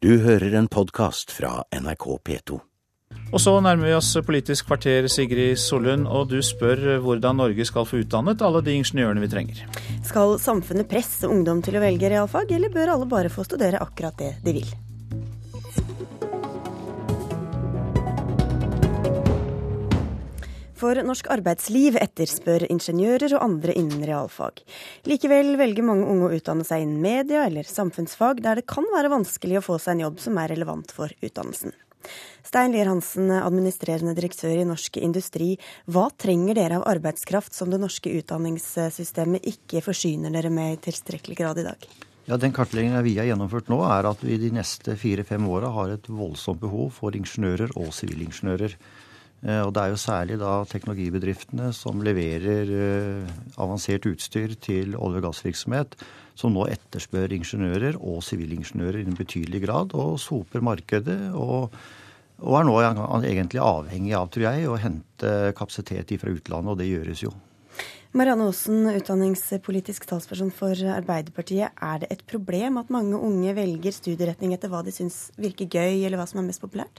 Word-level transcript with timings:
Du 0.00 0.14
hører 0.24 0.54
en 0.56 0.64
podkast 0.64 1.28
fra 1.36 1.58
NRK 1.76 2.04
P2. 2.24 2.56
Og 3.34 3.42
så 3.44 3.52
nærmer 3.60 3.90
vi 3.90 3.92
oss 3.92 4.14
Politisk 4.24 4.70
kvarter, 4.70 5.04
Sigrid 5.12 5.60
Sollund, 5.60 6.06
og 6.08 6.30
du 6.30 6.38
spør 6.40 7.02
hvordan 7.04 7.36
Norge 7.36 7.66
skal 7.68 7.84
få 7.84 8.00
utdannet 8.00 8.40
alle 8.40 8.62
de 8.64 8.78
ingeniørene 8.80 9.20
vi 9.20 9.28
trenger. 9.28 9.60
Skal 10.08 10.38
samfunnet 10.40 10.88
presse 10.88 11.28
ungdom 11.28 11.60
til 11.60 11.76
å 11.76 11.84
velge 11.84 12.08
realfag, 12.14 12.48
eller 12.56 12.72
bør 12.72 12.94
alle 12.94 13.10
bare 13.12 13.28
få 13.34 13.44
studere 13.44 13.84
akkurat 13.84 14.16
det 14.16 14.38
de 14.46 14.62
vil? 14.62 14.72
For 20.80 20.96
norsk 21.04 21.26
arbeidsliv 21.28 21.98
etterspør 22.00 22.62
ingeniører 22.72 23.34
og 23.36 23.42
andre 23.44 23.74
innen 23.76 24.00
realfag. 24.08 24.62
Likevel 25.04 25.52
velger 25.60 25.84
mange 25.84 26.06
unge 26.08 26.30
å 26.30 26.38
utdanne 26.38 26.64
seg 26.64 26.86
innen 26.86 27.02
media 27.04 27.42
eller 27.44 27.68
samfunnsfag, 27.68 28.40
der 28.40 28.56
det 28.56 28.64
kan 28.70 28.86
være 28.94 29.10
vanskelig 29.12 29.58
å 29.60 29.64
få 29.66 29.76
seg 29.76 29.98
en 29.98 30.06
jobb 30.06 30.22
som 30.24 30.40
er 30.40 30.48
relevant 30.54 30.94
for 30.96 31.12
utdannelsen. 31.20 31.74
Stein 32.48 32.72
Lier 32.72 32.88
Hansen, 32.88 33.28
administrerende 33.28 34.14
direktør 34.16 34.54
i 34.56 34.64
Norsk 34.64 34.96
Industri. 35.04 35.50
Hva 35.84 36.06
trenger 36.16 36.56
dere 36.56 36.80
av 36.80 36.86
arbeidskraft 36.94 37.52
som 37.52 37.68
det 37.68 37.82
norske 37.82 38.14
utdanningssystemet 38.22 39.44
ikke 39.52 39.84
forsyner 39.84 40.32
dere 40.32 40.48
med 40.54 40.78
i 40.78 40.80
tilstrekkelig 40.88 41.36
grad 41.42 41.60
i 41.60 41.66
dag? 41.68 41.84
Ja, 42.24 42.40
Den 42.40 42.56
kartleggingen 42.56 43.04
vi 43.04 43.18
har 43.18 43.28
gjennomført 43.28 43.68
nå, 43.68 43.82
er 43.84 44.08
at 44.08 44.24
vi 44.24 44.40
de 44.40 44.48
neste 44.56 44.96
fire-fem 44.96 45.44
åra 45.44 45.74
har 45.76 45.92
et 45.92 46.08
voldsomt 46.08 46.64
behov 46.64 46.88
for 47.02 47.12
ingeniører 47.20 47.76
og 47.76 47.92
sivilingeniører. 47.92 48.80
Eh, 49.40 49.62
og 49.64 49.72
det 49.72 49.82
er 49.82 49.92
jo 49.94 50.00
særlig 50.00 50.36
da 50.40 50.52
teknologibedriftene 50.68 51.70
som 51.76 52.02
leverer 52.04 52.72
eh, 52.76 53.36
avansert 53.60 54.08
utstyr 54.10 54.52
til 54.60 54.96
olje- 54.98 55.22
og 55.22 55.30
gassvirksomhet, 55.30 55.96
som 56.36 56.52
nå 56.52 56.66
etterspør 56.72 57.32
ingeniører 57.36 57.96
og 58.00 58.20
sivilingeniører 58.24 59.00
i 59.00 59.08
en 59.08 59.16
betydelig 59.16 59.62
grad, 59.64 59.94
og 59.96 60.18
soper 60.20 60.64
markedet. 60.64 61.18
Og, 61.36 61.72
og 62.40 62.58
er 62.58 62.66
nå 62.68 62.76
egentlig 63.20 63.62
avhengig 63.64 64.16
av, 64.16 64.28
tror 64.32 64.50
jeg, 64.50 64.68
å 64.68 64.80
hente 64.80 65.54
kapasitet 65.56 66.12
fra 66.20 66.32
utlandet, 66.32 66.74
og 66.74 66.80
det 66.80 66.90
gjøres 66.90 67.24
jo. 67.24 67.32
Marianne 68.10 68.48
Aasen, 68.50 68.88
utdanningspolitisk 68.90 70.08
talsperson 70.10 70.50
for 70.50 70.74
Arbeiderpartiet. 70.96 71.76
Er 71.78 72.00
det 72.02 72.08
et 72.10 72.24
problem 72.26 72.80
at 72.80 72.90
mange 72.90 73.14
unge 73.14 73.54
velger 73.54 73.94
studieretning 73.94 74.56
etter 74.56 74.72
hva 74.72 74.80
de 74.82 74.92
syns 74.92 75.28
virker 75.38 75.70
gøy, 75.70 76.02
eller 76.02 76.18
hva 76.18 76.26
som 76.26 76.42
er 76.42 76.48
mest 76.48 76.64
populært? 76.64 76.98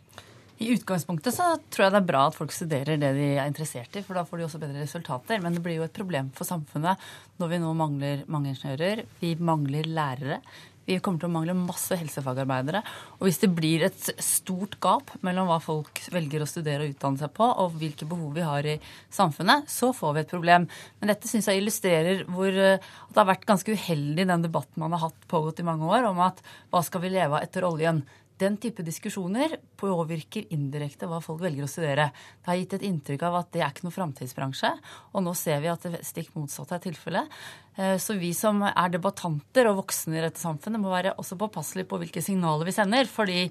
I 0.62 0.70
utgangspunktet 0.76 1.34
så 1.34 1.56
tror 1.74 1.88
jeg 1.88 1.94
det 1.96 2.00
er 2.04 2.10
bra 2.12 2.28
at 2.30 2.36
folk 2.38 2.52
studerer 2.54 3.00
det 3.02 3.16
de 3.18 3.30
er 3.34 3.48
interessert 3.50 3.96
i, 3.98 4.04
for 4.06 4.14
da 4.14 4.22
får 4.28 4.38
de 4.38 4.46
også 4.46 4.60
bedre 4.62 4.84
resultater. 4.84 5.42
Men 5.42 5.56
det 5.58 5.64
blir 5.66 5.80
jo 5.80 5.88
et 5.88 5.96
problem 5.96 6.30
for 6.38 6.46
samfunnet 6.46 7.02
når 7.42 7.50
vi 7.50 7.60
nå 7.64 7.72
mangler 7.80 8.22
mange 8.30 8.52
ingeniører. 8.54 9.02
Vi 9.24 9.32
mangler 9.42 9.90
lærere. 9.90 10.38
Vi 10.86 11.00
kommer 11.02 11.22
til 11.22 11.30
å 11.30 11.34
mangle 11.34 11.56
masse 11.58 11.98
helsefagarbeidere. 11.98 12.84
Og 13.18 13.26
hvis 13.26 13.42
det 13.42 13.50
blir 13.58 13.88
et 13.88 14.08
stort 14.22 14.78
gap 14.82 15.10
mellom 15.26 15.50
hva 15.50 15.58
folk 15.62 16.04
velger 16.14 16.46
å 16.46 16.50
studere 16.50 16.86
og 16.86 16.94
utdanne 16.94 17.22
seg 17.22 17.34
på, 17.38 17.50
og 17.64 17.82
hvilke 17.82 18.06
behov 18.10 18.38
vi 18.38 18.46
har 18.46 18.70
i 18.70 18.78
samfunnet, 19.14 19.66
så 19.72 19.92
får 19.98 20.14
vi 20.14 20.24
et 20.24 20.34
problem. 20.34 20.70
Men 21.02 21.14
dette 21.14 21.30
syns 21.30 21.50
jeg 21.50 21.62
illustrerer 21.62 22.26
hvor 22.30 22.54
at 22.54 22.82
det 22.86 23.22
har 23.22 23.30
vært 23.34 23.50
ganske 23.50 23.78
uheldig 23.78 24.30
den 24.30 24.46
debatten 24.46 24.86
man 24.86 24.94
har 24.94 25.08
hatt 25.08 25.30
pågått 25.32 25.62
i 25.62 25.70
mange 25.74 25.90
år, 25.90 26.10
om 26.14 26.22
at 26.26 26.42
hva 26.70 26.86
skal 26.86 27.06
vi 27.06 27.16
leve 27.18 27.38
av 27.38 27.46
etter 27.46 27.66
oljen? 27.66 28.06
Den 28.42 28.56
type 28.58 28.82
diskusjoner 28.82 29.54
påvirker 29.78 30.48
indirekte 30.56 31.06
hva 31.10 31.20
folk 31.22 31.44
velger 31.44 31.68
å 31.68 31.70
studere. 31.70 32.08
Det 32.42 32.50
har 32.50 32.58
gitt 32.58 32.74
et 32.80 32.86
inntrykk 32.88 33.26
av 33.28 33.38
at 33.38 33.52
det 33.54 33.62
er 33.62 33.70
ikke 33.70 33.86
noe 33.86 33.94
framtidsbransje, 33.94 34.72
og 35.14 35.26
nå 35.28 35.36
ser 35.38 35.62
vi 35.62 35.70
at 35.70 35.86
det 35.86 36.02
stikk 36.08 36.32
motsatte 36.34 36.80
er 36.80 36.86
tilfellet. 36.88 37.38
Så 37.76 38.18
vi 38.20 38.34
som 38.36 38.60
er 38.68 38.92
debattanter 38.92 39.70
og 39.70 39.86
voksne 39.86 40.20
i 40.20 40.26
dette 40.26 40.42
samfunnet, 40.42 40.82
må 40.82 40.92
være 40.92 41.16
også 41.22 41.38
påpasselige 41.40 41.88
på 41.88 42.02
hvilke 42.02 42.24
signaler 42.24 42.68
vi 42.68 42.76
sender. 42.76 43.08
Fordi 43.10 43.46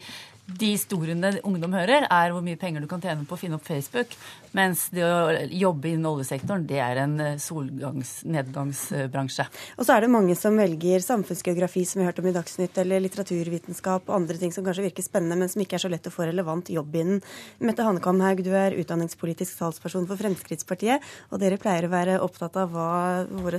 de 0.58 0.72
historiene 0.72 1.30
ungdom 1.46 1.74
hører, 1.76 2.06
er 2.10 2.32
hvor 2.34 2.42
mye 2.42 2.58
penger 2.58 2.82
du 2.82 2.88
kan 2.90 3.02
tjene 3.02 3.26
på 3.28 3.34
å 3.36 3.40
finne 3.40 3.56
opp 3.58 3.66
Facebook. 3.66 4.08
Mens 4.56 4.88
det 4.90 5.04
å 5.06 5.30
jobbe 5.46 5.88
innen 5.92 6.06
oljesektoren, 6.10 6.66
det 6.66 6.80
er 6.82 6.96
en 7.04 7.14
solgangs-nedgangsbransje. 7.38 9.44
Og 9.78 9.86
så 9.86 9.92
er 9.94 10.00
det 10.02 10.10
mange 10.10 10.34
som 10.38 10.58
velger 10.58 11.00
samfunnsgeografi, 11.04 11.84
som 11.86 12.00
vi 12.00 12.06
har 12.06 12.10
hørt 12.10 12.22
om 12.22 12.30
i 12.30 12.34
Dagsnytt, 12.34 12.78
eller 12.82 13.04
litteraturvitenskap 13.04 14.02
og 14.10 14.16
andre 14.16 14.36
ting 14.40 14.52
som 14.54 14.64
kanskje 14.66 14.86
virker 14.88 15.04
spennende, 15.06 15.38
men 15.38 15.50
som 15.52 15.62
ikke 15.62 15.76
er 15.78 15.84
så 15.84 15.92
lett 15.92 16.10
å 16.10 16.14
få 16.14 16.22
relevant 16.26 16.66
jobb 16.72 16.90
innen. 16.98 17.22
Mette 17.62 17.86
Hanekamhaug, 17.86 18.38
du 18.42 18.52
er 18.58 18.78
utdanningspolitisk 18.80 19.52
talsperson 19.60 20.06
for 20.10 20.16
Fremskrittspartiet, 20.18 20.98
og 21.30 21.36
dere 21.44 21.62
pleier 21.62 21.84
å 21.86 21.94
være 21.94 22.22
opptatt 22.26 22.54
av 22.58 22.74
hva 22.74 22.90
våre 23.30 23.58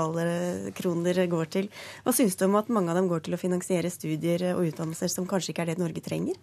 skattebetalerkroner 0.00 1.26
går 1.30 1.50
til. 1.50 1.68
Hva 2.04 2.12
syns 2.14 2.36
du 2.36 2.46
om 2.46 2.56
at 2.56 2.68
mange 2.72 2.90
av 2.90 2.96
dem 2.96 3.08
går 3.08 3.24
til 3.26 3.34
å 3.34 3.40
finansiere 3.40 3.90
studier 3.90 4.54
og 4.54 4.66
utdannelser 4.68 5.08
som 5.08 5.26
kanskje 5.26 5.52
ikke 5.52 5.62
er 5.66 5.72
det 5.72 5.80
Norge 5.80 6.00
trenger? 6.00 6.36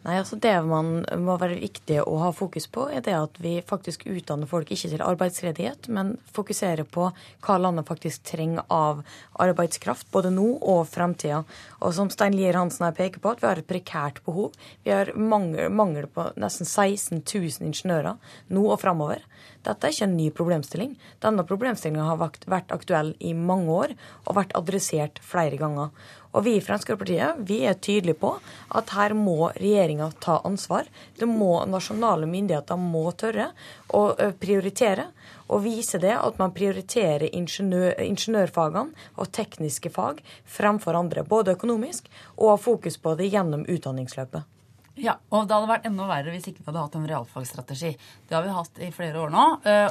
Nei, 0.00 0.14
altså 0.16 0.38
Det 0.40 0.52
man 0.64 1.02
må 1.20 1.34
være 1.36 1.58
viktig 1.60 1.98
å 2.00 2.14
ha 2.22 2.30
fokus 2.32 2.64
på, 2.72 2.86
er 2.88 3.02
det 3.04 3.12
at 3.18 3.34
vi 3.44 3.58
faktisk 3.68 4.06
utdanner 4.08 4.48
folk 4.48 4.70
ikke 4.72 4.88
til 4.94 5.02
arbeidsledighet, 5.04 5.90
men 5.92 6.14
fokuserer 6.32 6.86
på 6.88 7.10
hva 7.44 7.56
landet 7.60 7.88
faktisk 7.88 8.24
trenger 8.30 8.64
av 8.72 9.02
arbeidskraft, 9.44 10.08
både 10.14 10.32
nå 10.32 10.46
og 10.56 10.86
fremtida. 10.88 11.42
Og 11.84 11.92
som 11.98 12.08
Stein 12.12 12.32
Lier 12.32 12.56
Hansen 12.56 12.86
her 12.86 12.96
peker 12.96 13.20
på, 13.20 13.34
at 13.34 13.44
vi 13.44 13.50
har 13.50 13.60
et 13.60 13.68
prekært 13.68 14.22
behov. 14.24 14.56
Vi 14.86 14.94
har 14.94 15.12
mangel, 15.20 15.68
mangel 15.68 16.08
på 16.08 16.30
nesten 16.40 16.64
16 16.64 17.20
000 17.20 17.68
ingeniører 17.68 18.16
nå 18.48 18.64
og 18.70 18.80
fremover. 18.80 19.20
Dette 19.68 19.84
er 19.84 19.92
ikke 19.92 20.06
en 20.08 20.16
ny 20.16 20.30
problemstilling. 20.32 20.94
Denne 21.20 21.44
problemstillinga 21.44 22.08
har 22.08 22.16
vært 22.48 22.72
aktuell 22.72 23.12
i 23.20 23.34
mange 23.36 23.76
år 23.76 23.92
og 24.24 24.38
vært 24.38 24.56
adressert 24.56 25.20
flere 25.20 25.60
ganger. 25.60 25.92
Og 26.30 26.44
vi 26.46 26.54
i 26.56 26.62
Fremskrittspartiet 26.62 27.40
vi 27.46 27.62
er 27.66 27.78
tydelige 27.82 28.20
på 28.20 28.34
at 28.78 28.92
her 28.94 29.14
må 29.18 29.50
regjeringa 29.56 30.10
ta 30.22 30.38
ansvar. 30.46 30.86
Det 31.18 31.26
må 31.26 31.64
Nasjonale 31.66 32.28
myndigheter 32.30 32.78
må 32.78 33.08
tørre 33.18 33.50
å 33.94 34.04
prioritere. 34.38 35.08
Og 35.50 35.64
vise 35.64 35.98
det 35.98 36.14
at 36.14 36.38
man 36.38 36.54
prioriterer 36.54 37.26
ingeniør, 37.34 37.96
ingeniørfagene 38.04 39.10
og 39.18 39.32
tekniske 39.34 39.90
fag 39.90 40.22
fremfor 40.46 40.94
andre. 40.94 41.26
Både 41.26 41.56
økonomisk 41.58 42.06
og 42.36 42.52
ha 42.52 42.56
fokus 42.62 43.00
på 43.02 43.16
det 43.18 43.32
gjennom 43.34 43.66
utdanningsløpet. 43.66 44.59
Ja, 45.00 45.14
og 45.32 45.46
det 45.48 45.56
hadde 45.56 45.70
vært 45.70 45.86
enda 45.88 46.06
verre 46.08 46.32
hvis 46.34 46.48
ikke 46.50 46.60
vi 46.60 46.68
hadde 46.68 46.82
hatt 46.84 46.96
en 46.98 47.06
realfagsstrategi. 47.08 47.92
Det 48.28 48.36
har 48.36 48.44
vi 48.44 48.52
hatt 48.52 48.80
i 48.84 48.90
flere 48.92 49.22
år 49.22 49.32
nå, 49.32 49.44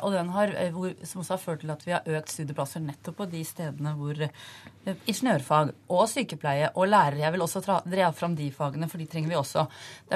og 0.05 0.13
den 0.13 0.29
har, 0.35 0.53
hvor, 0.75 0.93
som 1.01 1.23
også 1.23 1.33
har 1.33 1.41
ført 1.41 1.63
til 1.63 1.73
at 1.73 1.85
vi 1.87 1.95
har 1.95 2.19
økt 2.19 2.33
studieplasser 2.33 2.83
nettopp 2.83 3.17
på 3.17 3.27
de 3.31 3.41
stedene 3.47 3.95
hvor 3.97 4.21
ingeniørfag 5.09 5.73
og 5.89 6.05
sykepleie 6.11 6.69
og 6.75 6.91
lærere 6.91 7.23
Jeg 7.23 7.33
vil 7.35 7.45
også 7.45 7.63
dra 7.65 8.11
fram 8.15 8.37
de 8.37 8.51
fagene, 8.53 8.89
for 8.89 9.01
de 9.01 9.09
trenger 9.09 9.33
vi 9.33 9.39
også. 9.39 9.65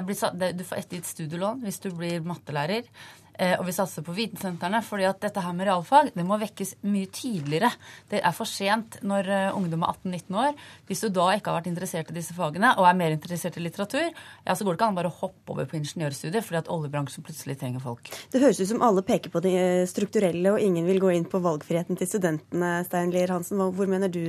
Blitt, 0.06 0.24
du 0.58 0.64
får 0.68 0.84
ettergitt 0.84 1.10
studielån 1.10 1.66
hvis 1.66 1.82
du 1.84 1.90
blir 1.98 2.26
mattelærer. 2.28 2.88
Og 3.34 3.64
vi 3.66 3.74
satser 3.74 4.06
på 4.06 4.14
vitensentrene, 4.14 4.84
fordi 4.86 5.08
at 5.10 5.22
dette 5.24 5.42
her 5.42 5.56
med 5.58 5.66
realfag 5.66 6.12
det 6.14 6.26
må 6.28 6.38
vekkes 6.42 6.76
mye 6.86 7.10
tidligere. 7.14 7.72
Det 8.12 8.22
er 8.22 8.36
for 8.36 8.46
sent 8.50 9.00
når 9.02 9.30
ungdom 9.58 9.86
er 9.88 9.96
18-19 9.96 10.38
år. 10.38 10.60
Hvis 10.90 11.02
du 11.02 11.10
da 11.10 11.30
ikke 11.34 11.50
har 11.50 11.58
vært 11.62 11.72
interessert 11.72 12.12
i 12.12 12.18
disse 12.18 12.36
fagene 12.38 12.76
og 12.78 12.86
er 12.86 13.00
mer 13.00 13.16
interessert 13.16 13.58
i 13.58 13.64
litteratur, 13.66 14.12
ja, 14.12 14.54
så 14.54 14.62
går 14.62 14.76
det 14.76 14.80
ikke 14.80 14.90
an 14.92 15.00
bare 15.00 15.10
å 15.10 15.18
hoppe 15.24 15.56
over 15.56 15.66
på 15.70 15.80
ingeniørstudiet 15.80 16.46
fordi 16.46 16.60
at 16.62 16.70
oljebransjen 16.74 17.26
plutselig 17.26 17.58
trenger 17.62 17.82
folk. 17.84 18.12
Det 18.34 18.42
høres 18.44 18.62
ut 18.62 18.70
som 18.70 18.86
alle 18.86 19.02
peker 19.08 19.34
på 19.34 19.42
det 19.44 19.58
strukturelle, 19.90 20.54
og 20.54 20.62
ingen 20.62 20.86
vil 20.88 21.02
gå 21.02 21.14
inn 21.16 21.26
på 21.30 21.42
valgfriheten 21.44 21.98
til 22.00 22.10
studentene. 22.10 22.76
Stein 22.86 23.12
Lier 23.14 23.34
Hansen, 23.34 23.58
hvor 23.58 23.90
mener 23.90 24.14
du 24.14 24.22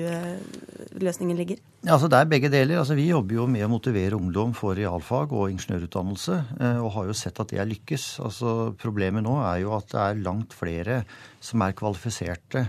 løsningen 1.01 1.37
ligger? 1.39 1.61
Ja, 1.85 1.99
altså 1.99 2.09
Det 2.09 2.19
er 2.19 2.31
begge 2.31 2.49
deler. 2.49 2.81
Altså 2.81 2.97
Vi 2.97 3.11
jobber 3.11 3.37
jo 3.43 3.47
med 3.51 3.67
å 3.67 3.73
motivere 3.73 4.17
ungdom 4.17 4.55
for 4.57 4.73
realfag 4.79 5.35
og 5.37 5.51
ingeniørutdannelse, 5.53 6.41
og 6.81 6.91
har 6.97 7.11
jo 7.11 7.17
sett 7.19 7.41
at 7.43 7.53
det 7.53 7.61
er 7.61 7.69
lykkes. 7.69 8.07
Altså 8.25 8.73
Problemet 8.95 9.25
nå 9.27 9.33
er 9.43 9.57
jo 9.65 9.73
at 9.75 9.89
det 9.91 9.99
er 9.99 10.21
langt 10.23 10.53
flere 10.55 11.01
som 11.43 11.65
er 11.67 11.75
kvalifiserte 11.75 12.61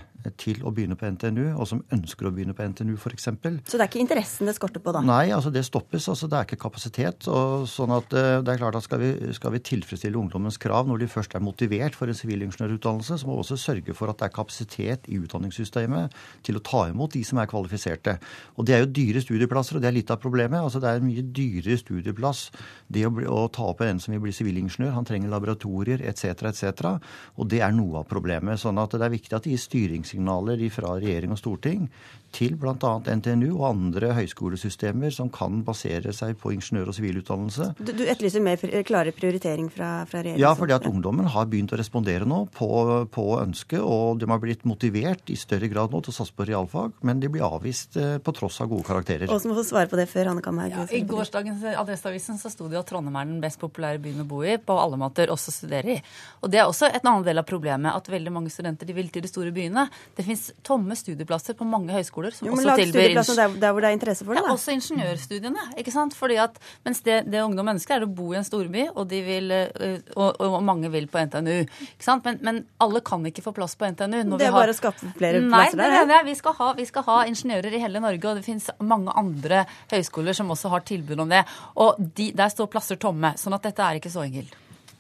til 0.41 0.62
å 0.66 0.74
begynne 0.75 0.97
på 1.00 1.08
NTNU, 1.16 1.56
og 1.56 1.68
som 1.69 1.84
ønsker 1.96 2.28
å 2.28 2.34
begynne 2.36 2.56
på 2.58 2.66
NTNU 2.66 2.96
f.eks. 2.97 3.28
Så 3.28 3.78
det 3.78 3.84
er 3.84 3.90
ikke 3.90 4.02
interessen 4.03 4.50
det 4.50 4.56
skorter 4.58 4.84
på, 4.84 4.94
da? 4.96 5.03
Nei, 5.06 5.30
altså 5.36 5.52
det 5.53 5.66
stoppes. 5.68 6.09
altså 6.12 6.30
Det 6.31 6.40
er 6.40 6.47
ikke 6.47 6.62
kapasitet. 6.66 7.28
og 7.28 7.67
sånn 7.70 7.94
at 7.96 8.09
det 8.11 8.52
er 8.52 8.61
klart 8.61 8.78
at 8.79 8.85
skal 8.85 9.02
vi, 9.02 9.11
skal 9.35 9.53
vi 9.55 9.64
tilfredsstille 9.66 10.20
ungdommens 10.20 10.59
krav 10.61 10.90
når 10.90 11.03
de 11.03 11.11
først 11.11 11.35
er 11.35 11.44
motivert 11.44 11.97
for 11.97 12.11
en 12.11 12.17
sivilingeniørutdannelse, 12.17 13.20
så 13.22 13.28
må 13.28 13.38
vi 13.38 13.46
også 13.46 13.59
sørge 13.59 13.96
for 13.97 14.11
at 14.11 14.20
det 14.22 14.29
er 14.29 14.35
kapasitet 14.35 15.09
i 15.11 15.20
utdanningssystemet 15.22 16.16
til 16.46 16.59
å 16.59 16.64
ta 16.66 16.85
imot 16.91 17.16
de 17.16 17.23
som 17.28 17.40
er 17.41 17.49
kvalifiserte. 17.52 18.17
Og 18.55 18.67
det 18.67 18.76
er 18.76 18.84
jo 18.84 18.91
dyre 18.99 19.23
studieplasser, 19.23 19.78
og 19.78 19.85
det 19.85 19.91
er 19.91 19.97
litt 19.97 20.14
av 20.14 20.22
problemet. 20.23 20.59
altså 20.61 20.82
Det 20.84 20.90
er 20.90 21.02
en 21.02 21.08
mye 21.09 21.26
dyrere 21.35 21.78
studieplass 21.79 22.49
det 22.88 23.05
å, 23.08 23.14
bli, 23.14 23.28
å 23.29 23.46
ta 23.53 23.70
opp 23.72 23.84
en 23.85 24.02
som 24.02 24.14
vil 24.14 24.23
bli 24.23 24.34
sivilingeniør. 24.35 24.94
Han 24.96 25.08
trenger 25.08 25.32
laboratorier 25.32 26.03
etc., 26.05 26.49
etc. 26.52 26.96
Og 27.40 27.49
det 27.52 27.61
er 27.66 27.76
noe 27.76 28.02
av 28.02 28.09
problemet. 28.09 28.59
sånn 28.59 28.79
at 28.82 28.96
det 28.96 29.05
er 29.05 29.14
viktig 29.14 29.35
at 29.35 29.46
det 29.46 29.55
gis 29.55 29.67
styrings 30.16 30.26
klarsignaler 30.26 30.70
fra 30.72 31.00
regjering 31.00 31.32
og 31.32 31.40
storting 31.40 31.90
til 32.35 32.56
bl.a. 32.59 32.91
NTNU 33.00 33.53
og 33.56 33.66
andre 33.70 34.12
høyskolesystemer 34.17 35.14
som 35.14 35.29
kan 35.32 35.62
basere 35.66 36.12
seg 36.16 36.35
på 36.41 36.52
ingeniør- 36.56 36.91
og 36.91 36.97
sivilutdannelse. 36.97 37.70
Du, 37.79 37.94
du, 37.96 38.03
etterlyser 38.03 38.44
mer 38.44 38.59
klare 38.88 39.14
prioritering 39.16 39.70
fra, 39.72 40.03
fra 40.09 40.20
regjeringen? 40.20 40.44
Ja, 40.44 40.52
fordi 40.58 40.76
at 40.76 40.88
ungdommen 40.90 41.29
har 41.32 41.47
begynt 41.52 41.72
å 41.72 41.79
respondere 41.79 42.28
nå 42.28 42.41
på, 42.56 42.70
på 43.14 43.26
ønsket, 43.40 43.79
og 43.79 44.20
de 44.20 44.29
har 44.32 44.41
blitt 44.44 44.66
motivert 44.67 45.32
i 45.32 45.38
større 45.40 45.70
grad 45.72 45.96
nå 45.96 46.02
til 46.03 46.12
å 46.12 46.18
satse 46.18 46.35
på 46.35 46.47
realfag, 46.50 46.97
men 47.08 47.23
de 47.23 47.32
blir 47.32 47.46
avvist 47.46 47.96
eh, 48.02 48.18
på 48.20 48.35
tross 48.35 48.59
av 48.64 48.72
gode 48.73 48.88
karakterer. 48.88 49.32
Og 49.32 49.40
så 49.41 49.52
må 49.52 49.58
få 49.58 49.66
svare 49.70 49.91
på 49.91 50.00
det 50.00 50.09
før 50.11 50.34
Hanne 50.34 50.44
Kamhaug. 50.44 50.76
Ja, 50.76 50.85
I 50.91 51.06
gårsdagens 51.08 51.64
Adresseavisen 51.76 52.41
så 52.41 52.52
sto 52.52 52.68
det 52.72 52.82
at 52.82 52.90
Trondheim 52.90 53.16
er 53.22 53.32
den 53.32 53.40
best 53.44 53.61
populære 53.64 54.02
byen 54.03 54.26
å 54.26 54.28
bo 54.28 54.44
i, 54.44 54.58
på 54.59 54.76
alle 54.82 55.00
måter, 55.00 55.32
også 55.32 55.56
studere 55.56 55.96
i. 55.96 55.97
Og 56.44 56.52
det 56.52 56.61
er 56.61 56.68
også 56.68 56.91
et 56.91 57.06
annet 57.06 57.29
del 57.29 57.40
av 57.40 57.47
problemet, 57.47 57.96
at 57.96 58.11
veldig 58.11 58.34
mange 58.34 58.52
studenter 58.52 58.88
de 58.90 58.97
vil 58.97 59.08
til 59.14 59.23
de 59.23 59.32
store 59.32 59.56
byene. 59.56 59.88
Det 60.16 60.23
finnes 60.23 60.43
tomme 60.66 60.96
studieplasser 60.96 61.57
på 61.57 61.67
mange 61.67 61.93
høyskoler 61.96 62.34
som 62.35 62.47
jo, 62.47 62.55
også 62.55 62.75
tilbyr 62.79 63.16
der, 63.17 63.55
der, 63.59 63.72
hvor 63.73 63.84
det 63.84 63.90
er 63.90 63.97
interesse 63.97 64.25
for 64.28 64.37
det? 64.37 64.43
Ja, 64.46 64.53
også 64.53 64.75
ingeniørstudiene. 64.75 65.66
ikke 65.81 65.93
sant? 65.93 66.16
Fordi 66.16 66.37
at, 66.41 66.59
Mens 66.85 67.02
det, 67.05 67.23
det, 67.31 67.41
ungdom 67.43 67.69
ønsker, 67.73 67.97
er 67.97 68.05
å 68.05 68.09
bo 68.11 68.31
i 68.34 68.40
en 68.40 68.46
storby, 68.47 68.87
og, 68.93 69.11
vil, 69.11 69.52
eh, 69.52 69.97
og, 70.16 70.40
og 70.40 70.57
mange 70.66 70.91
vil 70.93 71.07
på 71.11 71.23
NTNU. 71.28 71.55
ikke 71.66 72.05
sant? 72.05 72.25
Men, 72.28 72.40
men, 72.46 72.61
alle 72.84 73.02
kan 73.05 73.25
ikke 73.25 73.43
få 73.46 73.55
plass 73.55 73.75
på 73.79 73.90
NTNU. 73.91 74.35
det 74.35 74.47
er 74.47 74.53
har... 74.53 74.59
bare 74.59 74.75
å 74.75 74.78
skaffe 74.78 75.11
flere 75.17 75.41
plasser 75.47 75.81
der? 75.81 75.97
Nei, 76.09 76.22
vi 76.29 76.35
skal, 76.37 76.58
ha, 76.59 76.72
vi 76.78 76.87
skal 76.90 77.08
ha 77.08 77.22
ingeniører 77.29 77.75
i 77.75 77.81
hele 77.84 78.03
Norge, 78.03 78.23
og 78.29 78.40
det 78.40 78.46
finnes 78.47 78.69
mange 78.84 79.13
andre 79.16 79.66
høyskoler 79.91 80.37
som 80.37 80.51
også 80.53 80.72
har 80.73 80.85
tilbud 80.87 81.25
om 81.25 81.31
det. 81.31 81.43
Og 81.81 81.99
de, 81.99 82.31
der 82.35 82.53
står 82.53 82.72
plasser 82.72 83.01
tomme. 83.01 83.35
sånn 83.40 83.58
at 83.58 83.67
dette 83.67 83.84
er 83.84 84.01
ikke 84.01 84.13
så 84.13 84.25
enkelt. 84.25 84.55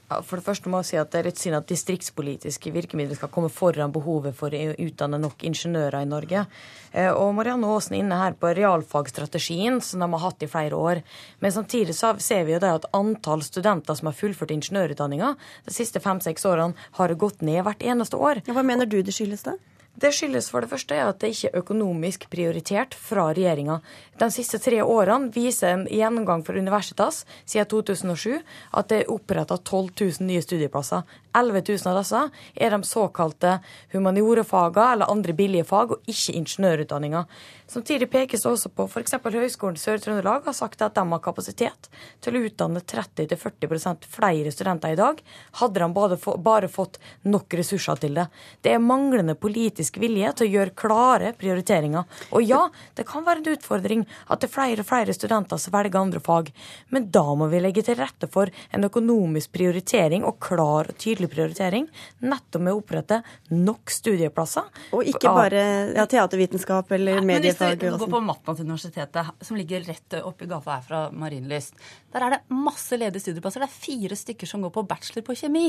For 0.05 0.37
det 0.37 0.45
første 0.45 0.69
må 0.69 0.83
jeg 0.83 0.89
si 0.91 0.97
at 1.01 1.09
Det 1.11 1.19
er 1.19 1.27
litt 1.29 1.39
synd 1.41 1.57
at 1.57 1.69
distriktspolitiske 1.69 2.73
virkemidler 2.75 3.17
skal 3.17 3.31
komme 3.33 3.49
foran 3.49 3.93
behovet 3.95 4.35
for 4.37 4.53
å 4.53 4.75
utdanne 4.85 5.17
nok 5.21 5.45
ingeniører 5.49 6.05
i 6.05 6.09
Norge. 6.09 6.45
Eh, 6.93 7.09
og 7.09 7.33
Marianne 7.37 7.69
Aasen 7.73 7.97
er 7.97 8.03
inne 8.03 8.19
her 8.19 8.37
på 8.37 8.53
realfagstrategien 8.53 9.81
som 9.81 10.03
de 10.03 10.09
har 10.13 10.25
hatt 10.27 10.45
i 10.45 10.51
flere 10.51 10.77
år. 10.77 11.01
Men 11.41 11.55
samtidig 11.55 11.97
ser 11.97 12.45
vi 12.45 12.53
jo 12.53 12.61
at 12.69 12.89
antall 12.93 13.41
studenter 13.45 13.97
som 13.97 14.11
har 14.11 14.17
fullført 14.19 14.53
ingeniørutdanninga 14.53 15.35
de 15.65 15.73
siste 15.73 16.01
fem-seks 16.03 16.45
årene, 16.45 16.77
har 16.99 17.17
gått 17.17 17.41
ned 17.41 17.63
hvert 17.65 17.81
eneste 17.81 18.19
år. 18.19 18.45
Hva 18.45 18.63
mener 18.65 18.85
du 18.85 19.01
det 19.01 19.15
skyldes 19.15 19.47
da? 19.49 19.57
Det 19.95 20.11
skyldes 20.11 20.49
for 20.51 20.59
det 20.59 20.67
første 20.67 20.95
at 20.99 21.21
det 21.23 21.29
ikke 21.31 21.49
er 21.53 21.61
økonomisk 21.61 22.25
prioritert 22.31 22.95
fra 22.99 23.29
regjeringa. 23.29 23.77
De 24.19 24.27
siste 24.31 24.59
tre 24.59 24.81
årene 24.83 25.31
viser 25.31 25.71
en 25.71 25.85
gjennomgang 25.87 26.43
for 26.43 26.59
Universitas 26.59 27.21
siden 27.47 27.69
2007 27.71 28.41
at 28.75 28.89
det 28.91 29.01
er 29.01 29.13
oppretta 29.13 29.55
12 29.55 29.93
000 30.19 30.27
nye 30.27 30.43
studieplasser. 30.43 31.05
11 31.35 31.63
000 31.69 31.91
av 31.91 31.99
disse 32.01 32.21
er 32.55 32.75
de 32.75 32.87
såkalte 32.87 33.57
humaniorefagene 33.95 34.91
eller 34.97 35.11
andre 35.11 35.35
billige 35.35 35.67
fag, 35.67 35.95
og 35.95 36.11
ikke 36.11 36.35
ingeniørutdanninga. 36.41 37.25
Samtidig 37.67 38.11
pekes 38.13 38.43
det 38.43 38.49
også 38.51 38.69
på 38.77 38.85
f.eks. 38.85 39.15
Høgskolen 39.25 39.77
Sør-Trøndelag 39.79 40.45
har 40.45 40.53
sagt 40.53 40.83
at 40.85 40.93
de 40.95 41.01
har 41.09 41.21
kapasitet 41.23 41.87
til 42.21 42.37
å 42.37 42.41
utdanne 42.45 42.81
30-40% 42.85 44.05
flere 44.11 44.51
studenter 44.53 44.93
i 44.93 44.99
dag, 44.99 45.21
hadde 45.59 45.81
de 45.81 46.17
bare, 46.45 46.69
fått 46.69 46.99
nok 47.25 47.55
ressurser 47.57 47.97
til 48.03 48.19
det. 48.19 48.27
Det 48.61 48.75
er 48.75 48.83
manglende 48.83 49.33
politisk 49.35 49.97
vilje 50.01 50.31
til 50.37 50.47
å 50.47 50.51
gjøre 50.53 50.75
klare 50.77 51.31
prioriteringer. 51.39 52.05
Og 52.37 52.45
ja, 52.45 52.61
det 52.97 53.07
kan 53.09 53.25
være 53.25 53.41
en 53.41 53.57
utfordring 53.57 54.05
at 54.29 54.43
det 54.43 54.49
er 54.51 54.53
flere 54.53 54.85
og 54.85 54.89
flere 54.91 55.17
studenter 55.17 55.61
som 55.61 55.73
velger 55.73 55.99
andre 55.99 56.21
fag, 56.21 56.53
men 56.93 57.09
da 57.09 57.25
må 57.33 57.49
vi 57.49 57.63
legge 57.65 57.85
til 57.87 57.97
rette 57.97 58.29
for 58.31 58.53
en 58.69 58.85
økonomisk 58.85 59.55
prioritering 59.57 60.25
og 60.27 60.37
klar 60.43 60.91
og 60.91 61.01
tydelig 61.01 61.31
prioritering, 61.33 61.89
nettopp 62.21 62.61
med 62.61 62.75
å 62.75 62.83
opprette 62.83 63.21
nok 63.49 63.89
studieplasser. 63.89 64.69
Og 64.93 65.09
ikke 65.09 65.33
bare 65.33 65.65
ja, 65.97 66.05
teatervitenskap 66.09 66.93
eller 66.95 67.25
medier 67.25 67.54
hvis 67.59 67.79
du 67.81 67.97
går 68.01 68.11
på 68.11 68.21
Matmatuniversitetet, 68.25 69.31
som 69.47 69.57
ligger 69.59 69.85
rett 69.87 70.17
oppi 70.21 70.47
gata 70.49 70.77
her 70.77 70.85
fra 70.85 71.01
Marienlyst, 71.15 71.75
der 72.13 72.25
er 72.25 72.35
det 72.35 72.41
masse 72.53 72.97
ledige 72.99 73.25
studieplasser. 73.25 73.63
Det 73.63 73.69
er 73.69 73.85
fire 73.87 74.19
stykker 74.19 74.49
som 74.49 74.63
går 74.63 74.73
på 74.75 74.85
bachelor 74.87 75.25
på 75.27 75.35
kjemi. 75.39 75.65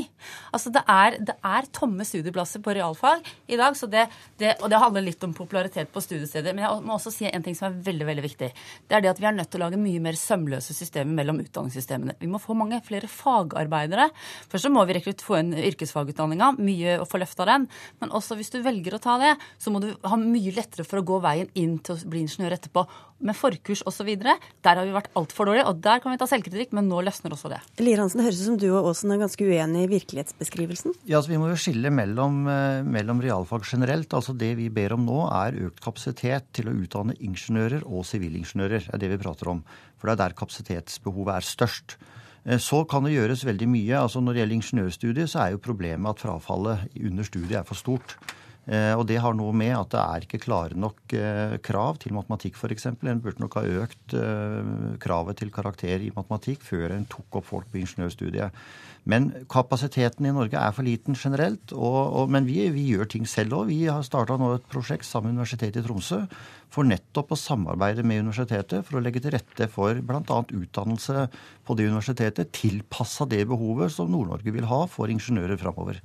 Altså 0.54 0.72
det 0.74 0.84
er, 0.92 1.18
det 1.30 1.36
er 1.40 1.70
tomme 1.74 2.06
studieplasser 2.06 2.62
på 2.62 2.76
realfag 2.76 3.24
i 3.50 3.58
dag, 3.58 3.74
det, 3.90 4.06
det, 4.38 4.52
og 4.60 4.70
det 4.70 4.80
handler 4.82 5.04
litt 5.06 5.24
om 5.26 5.34
popularitet 5.36 5.90
på 5.92 6.02
studiesteder. 6.04 6.54
Men 6.54 6.66
jeg 6.66 6.84
må 6.86 6.96
også 6.96 7.14
si 7.14 7.28
en 7.30 7.44
ting 7.44 7.56
som 7.58 7.70
er 7.70 7.80
veldig 7.86 8.08
veldig 8.10 8.26
viktig. 8.26 8.50
Det 8.86 8.98
er 8.98 9.04
det 9.04 9.12
at 9.14 9.22
vi 9.22 9.28
er 9.30 9.36
nødt 9.36 9.50
til 9.52 9.62
å 9.62 9.66
lage 9.66 9.80
mye 9.80 10.02
mer 10.02 10.18
sømløse 10.18 10.76
systemer 10.76 11.14
mellom 11.18 11.40
utdanningssystemene. 11.44 12.18
Vi 12.20 12.30
må 12.30 12.40
få 12.42 12.56
mange 12.58 12.80
flere 12.86 13.10
fagarbeidere. 13.10 14.08
Først 14.50 14.66
så 14.66 14.72
må 14.72 14.82
vi 14.88 14.98
få 15.22 15.38
inn 15.40 15.52
yrkesfagutdanninga, 15.54 16.52
mye 16.58 16.96
å 17.02 17.06
få 17.08 17.20
løfta 17.22 17.46
den. 17.48 17.66
Men 18.00 18.14
også 18.16 18.38
hvis 18.38 18.50
du 18.54 18.58
velger 18.64 18.96
å 18.96 19.02
ta 19.02 19.16
det, 19.22 19.34
så 19.62 19.72
må 19.72 19.82
du 19.82 19.92
ha 20.02 20.18
mye 20.20 20.54
lettere 20.56 20.86
for 20.86 21.00
å 21.00 21.06
gå 21.06 21.20
veien 21.24 21.50
inn 21.58 21.75
til 21.84 21.96
å 21.96 22.10
bli 22.12 22.22
ingeniør 22.24 22.56
etterpå. 22.56 22.84
Med 23.26 23.36
forkurs 23.36 23.82
osv. 23.88 24.10
Der 24.20 24.38
har 24.64 24.82
vi 24.84 24.94
vært 24.94 25.08
altfor 25.16 25.48
dårlige, 25.48 25.66
og 25.70 25.80
der 25.84 26.02
kan 26.02 26.12
vi 26.12 26.20
ta 26.20 26.28
selvkritikk, 26.28 26.74
men 26.76 26.88
nå 26.90 27.00
løsner 27.06 27.32
også 27.32 27.50
det. 27.52 27.60
Lier 27.80 28.02
Hansen, 28.02 28.20
det 28.20 28.26
høres 28.28 28.42
ut 28.42 28.48
som 28.50 28.58
du 28.60 28.66
og 28.72 28.90
Aasen 28.90 29.14
er 29.14 29.22
ganske 29.22 29.46
uenig 29.46 29.86
i 29.86 29.90
virkelighetsbeskrivelsen? 29.94 30.96
Ja, 31.08 31.20
altså 31.20 31.32
Vi 31.32 31.40
må 31.40 31.48
jo 31.50 31.60
skille 31.60 31.92
mellom, 31.92 32.42
eh, 32.52 32.82
mellom 32.84 33.22
realfag 33.24 33.64
generelt. 33.64 34.12
altså 34.12 34.36
Det 34.36 34.54
vi 34.56 34.68
ber 34.68 34.92
om 34.94 35.06
nå, 35.06 35.20
er 35.32 35.60
økt 35.68 35.80
kapasitet 35.80 36.52
til 36.52 36.68
å 36.68 36.76
utdanne 36.76 37.16
ingeniører 37.16 37.86
og 37.86 38.04
sivilingeniører. 38.04 38.92
er 38.92 38.98
det 38.98 39.10
vi 39.10 39.22
prater 39.24 39.48
om. 39.48 39.64
For 39.96 40.08
det 40.08 40.20
er 40.20 40.28
der 40.28 40.36
kapasitetsbehovet 40.36 41.34
er 41.36 41.40
størst. 41.40 41.96
Eh, 42.46 42.58
så 42.58 42.84
kan 42.88 43.04
det 43.04 43.16
gjøres 43.16 43.44
veldig 43.44 43.68
mye. 43.68 43.98
altså 43.98 44.20
Når 44.20 44.32
det 44.32 44.40
gjelder 44.40 44.56
ingeniørstudiet, 44.60 45.28
så 45.28 45.46
er 45.46 45.50
jo 45.52 45.58
problemet 45.58 46.10
at 46.10 46.20
frafallet 46.20 46.88
under 47.00 47.24
studiet 47.24 47.60
er 47.60 47.64
for 47.64 47.74
stort. 47.74 48.16
Eh, 48.66 48.92
og 48.98 49.04
det 49.06 49.20
har 49.22 49.36
noe 49.38 49.54
med 49.54 49.76
at 49.76 49.92
det 49.92 50.00
er 50.02 50.24
ikke 50.26 50.42
klare 50.42 50.74
nok 50.74 51.14
eh, 51.14 51.54
krav 51.62 52.00
til 52.02 52.16
matematikk, 52.16 52.58
f.eks. 52.58 52.88
En 52.90 53.22
burde 53.22 53.38
nok 53.42 53.60
ha 53.60 53.62
økt 53.84 54.16
eh, 54.18 54.96
kravet 55.02 55.38
til 55.38 55.52
karakter 55.54 56.02
i 56.02 56.10
matematikk 56.16 56.66
før 56.66 56.96
en 56.96 57.06
tok 57.10 57.38
opp 57.38 57.46
folk 57.46 57.70
på 57.70 57.78
ingeniørstudiet. 57.84 58.66
Men 59.06 59.28
kapasiteten 59.46 60.26
i 60.26 60.34
Norge 60.34 60.58
er 60.58 60.74
for 60.74 60.82
liten 60.82 61.14
generelt. 61.14 61.70
Og, 61.70 61.98
og, 62.02 62.32
men 62.34 62.48
vi, 62.48 62.58
vi, 62.74 62.88
gjør 62.90 63.06
ting 63.12 63.30
selv 63.30 63.60
òg. 63.60 63.70
Vi 63.70 63.84
har 63.86 64.02
starta 64.02 64.34
nå 64.40 64.56
et 64.56 64.66
prosjekt 64.72 65.06
sammen 65.06 65.30
med 65.30 65.44
Universitetet 65.44 65.84
i 65.84 65.86
Tromsø 65.86 66.24
for 66.74 66.90
nettopp 66.90 67.30
å 67.30 67.38
samarbeide 67.38 68.02
med 68.02 68.24
universitetet 68.24 68.82
for 68.82 68.98
å 68.98 69.04
legge 69.04 69.22
til 69.22 69.36
rette 69.36 69.70
for 69.70 70.02
bl.a. 70.02 70.42
utdannelse 70.42 71.28
på 71.62 71.78
det 71.78 71.86
universitetet 71.86 72.50
tilpassa 72.58 73.30
det 73.30 73.44
behovet 73.46 73.94
som 73.94 74.10
Nord-Norge 74.10 74.50
vil 74.50 74.66
ha 74.66 74.82
for 74.90 75.12
ingeniører 75.14 75.62
framover. 75.62 76.02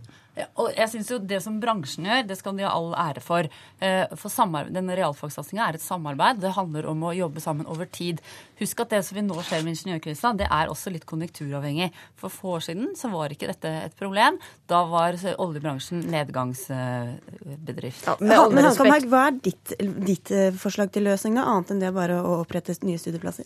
Og 0.55 0.71
jeg 0.77 0.87
synes 0.93 1.09
jo 1.11 1.17
Det 1.19 1.41
som 1.43 1.59
bransjen 1.61 2.05
gjør, 2.07 2.27
det 2.27 2.37
skal 2.39 2.55
de 2.55 2.63
ha 2.63 2.71
all 2.71 2.93
ære 2.95 3.21
for. 3.23 3.47
Eh, 3.83 4.05
for 4.15 4.29
Denne 4.71 4.95
realfagssatsinga 4.95 5.67
er 5.67 5.73
et 5.75 5.83
samarbeid. 5.83 6.39
Det 6.39 6.53
handler 6.55 6.87
om 6.87 7.03
å 7.03 7.15
jobbe 7.15 7.41
sammen 7.43 7.67
over 7.67 7.85
tid. 7.85 8.21
Husk 8.59 8.79
at 8.79 8.89
det 8.89 9.05
som 9.05 9.15
vi 9.17 9.21
nå 9.25 9.41
ser 9.43 9.63
med 9.63 9.75
ingeniørkrisa, 9.75 10.37
det 10.37 10.47
er 10.47 10.67
også 10.71 10.91
litt 10.93 11.05
konjunkturavhengig. 11.09 11.91
For 12.15 12.29
få 12.29 12.47
år 12.57 12.61
siden 12.69 12.95
så 12.95 13.11
var 13.11 13.29
ikke 13.33 13.51
dette 13.51 13.69
et 13.89 13.95
problem. 13.99 14.39
Da 14.71 14.83
var 14.87 15.17
oljebransjen 15.37 16.05
nedgangsbedrift. 16.11 18.07
Ja, 18.07 18.15
men 18.21 18.63
Hankamhaug, 18.69 19.09
hva 19.11 19.27
er 19.27 19.37
ditt, 19.43 19.75
ditt, 19.79 20.31
eh, 20.31 20.51
forslag 20.55 20.91
til 20.91 21.03
løsning, 21.09 21.35
da, 21.35 21.43
annet 21.43 21.71
enn 21.71 21.83
det 21.83 21.93
bare 21.95 22.21
å 22.21 22.39
opprette 22.45 22.71
nye 22.85 23.01
studieplasser? 23.01 23.45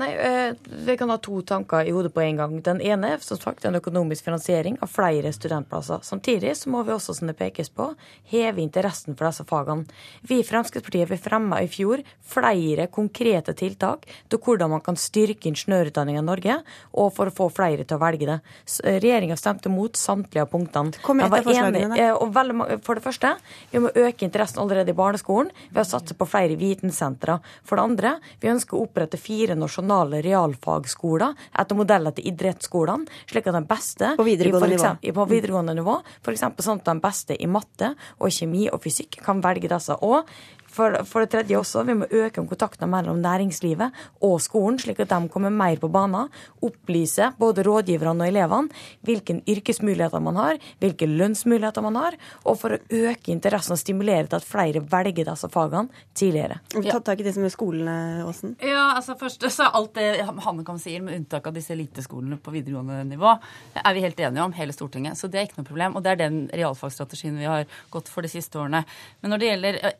Nei, 0.00 0.14
eh, 0.16 0.54
Vi 0.86 0.96
kan 0.96 1.10
ha 1.10 1.18
to 1.18 1.42
tanker 1.42 1.84
i 1.84 1.92
hodet 1.92 2.14
på 2.14 2.22
en 2.24 2.36
gang. 2.36 2.62
Den 2.64 2.80
ene 2.80 3.12
er 3.12 3.18
som 3.24 3.36
sagt 3.36 3.64
en 3.68 3.76
økonomisk 3.76 4.24
finansiering 4.24 4.78
av 4.80 4.88
flere 4.88 5.28
studentplasser. 5.32 6.00
Samtidig 6.06 6.54
så 6.56 6.70
må 6.72 6.80
vi 6.86 6.94
også, 6.94 7.14
som 7.18 7.28
det 7.28 7.36
pekes 7.36 7.68
på, 7.68 7.90
heve 8.32 8.62
interessen 8.62 9.16
for 9.16 9.28
disse 9.28 9.44
fagene. 9.44 9.84
Vi 10.24 10.38
i 10.40 10.46
Fremskrittspartiet 10.46 11.10
vi 11.10 11.18
fremma 11.20 11.60
i 11.60 11.68
fjor 11.68 12.00
flere 12.24 12.86
konkrete 12.88 13.52
tiltak 13.52 14.06
til 14.30 14.40
hvordan 14.40 14.72
man 14.72 14.80
kan 14.80 14.96
styrke 14.96 15.50
ingeniørutdanninga 15.50 16.22
i 16.22 16.28
Norge, 16.30 16.56
og 16.94 17.12
for 17.12 17.28
å 17.28 17.34
få 17.34 17.50
flere 17.52 17.84
til 17.84 17.98
å 17.98 18.00
velge 18.00 18.30
det. 18.30 18.38
Eh, 18.84 19.00
Regjeringa 19.00 19.36
stemte 19.36 19.68
mot 19.68 19.92
samtlige 19.92 20.46
av 20.46 20.50
punktene. 20.54 20.96
Kom 21.04 21.20
etter 21.20 21.44
forslagene. 21.44 21.90
Enig, 21.90 22.08
og 22.16 22.80
for 22.86 22.96
det 22.96 23.04
første, 23.04 23.34
vi 23.70 23.84
må 23.84 23.92
øke 23.92 24.24
interessen 24.24 24.62
allerede 24.64 24.94
i 24.94 24.96
barneskolen 24.96 25.52
ved 25.68 25.84
å 25.84 25.88
satse 25.92 26.16
på 26.16 26.28
flere 26.28 26.56
vitensentre. 26.56 27.40
For 27.64 27.76
det 27.76 27.84
andre, 27.84 28.16
vi 28.40 28.48
ønsker 28.48 28.78
å 28.78 28.86
opprette 28.88 29.20
fire 29.20 29.54
nasjonale 29.58 29.89
nasjonale 29.90 30.22
realfagskoler 30.22 31.34
etter 31.58 31.78
modeller 31.78 32.14
til 32.14 32.30
idrettsskolene, 32.30 33.08
slik 33.30 33.48
at 33.50 33.56
de 33.56 33.64
beste 33.66 34.12
på 34.16 34.26
videregående, 34.26 34.74
eksempel, 34.76 35.10
nivå. 35.10 35.18
På 35.18 35.28
videregående 35.30 35.74
nivå, 35.74 35.96
f.eks. 36.22 36.46
sånn 36.62 36.80
at 36.80 36.86
de 36.90 36.96
beste 37.02 37.36
i 37.36 37.48
matte 37.50 37.94
og 38.18 38.30
kjemi 38.30 38.68
og 38.70 38.80
fysikk 38.84 39.20
kan 39.24 39.42
velge 39.42 39.70
disse. 39.70 39.96
Og 40.00 40.28
For, 40.70 40.96
for, 41.08 41.24
det 41.24 41.32
tredje 41.34 41.58
også, 41.58 41.84
vi 41.88 41.96
må 41.98 42.08
øke 42.10 42.44
kontaktene 42.46 42.90
mellom 42.90 43.20
næringslivet 43.22 43.96
og 44.26 44.36
skolen, 44.42 44.78
slik 44.80 45.00
at 45.02 45.12
de 45.12 45.30
kommer 45.32 45.50
mer 45.50 45.80
på 45.80 45.90
banen. 45.92 46.30
Opplyse 46.62 47.32
både 47.40 47.64
rådgiverne 47.66 48.24
og 48.24 48.30
elevene 48.30 48.82
hvilke 49.06 49.40
yrkesmuligheter 49.50 50.22
man 50.22 50.38
har, 50.38 50.60
hvilke 50.82 51.08
lønnsmuligheter 51.10 51.84
man 51.84 51.98
har, 51.98 52.16
og 52.44 52.58
for 52.60 52.76
å 52.76 52.80
øke 52.80 53.32
interessen 53.34 53.74
og 53.74 53.80
stimulere 53.80 54.28
til 54.28 54.40
at 54.40 54.46
flere 54.46 54.82
velger 54.84 55.30
disse 55.30 55.50
fagene 55.52 56.04
tidligere. 56.14 56.60
Vi 56.74 56.86
tar 56.86 57.02
tak 57.06 57.22
i 57.22 57.26
det 57.26 57.34
som 57.36 57.46
er 57.46 57.54
skolene, 57.54 57.96
Åsen? 58.28 58.56
Ja, 58.64 58.90
altså 58.96 59.16
først 59.18 59.46
så 59.50 59.68
Alt 59.70 59.94
det 59.96 60.24
Hannekam 60.26 60.78
sier, 60.82 61.02
med 61.04 61.16
unntak 61.16 61.46
av 61.46 61.54
disse 61.56 61.72
eliteskolene 61.74 62.38
på 62.42 62.52
videregående 62.54 63.02
nivå, 63.08 63.32
er 63.80 63.96
vi 63.96 64.04
helt 64.04 64.20
enige 64.20 64.44
om, 64.44 64.54
hele 64.56 64.74
Stortinget. 64.74 65.18
Så 65.18 65.30
det 65.30 65.40
er 65.40 65.48
ikke 65.48 65.60
noe 65.60 65.68
problem. 65.68 65.96
Og 65.96 66.04
det 66.04 66.14
er 66.14 66.20
den 66.24 66.40
realfagsstrategien 66.56 67.38
vi 67.40 67.48
har 67.48 67.66
gått 67.92 68.10
for 68.10 68.26
de 68.26 68.32
siste 68.32 68.58
årene. 68.60 68.82
Men 69.20 69.34
når 69.34 69.42
det 69.42 69.50
gjelder 69.50 69.80
eh, 69.80 69.96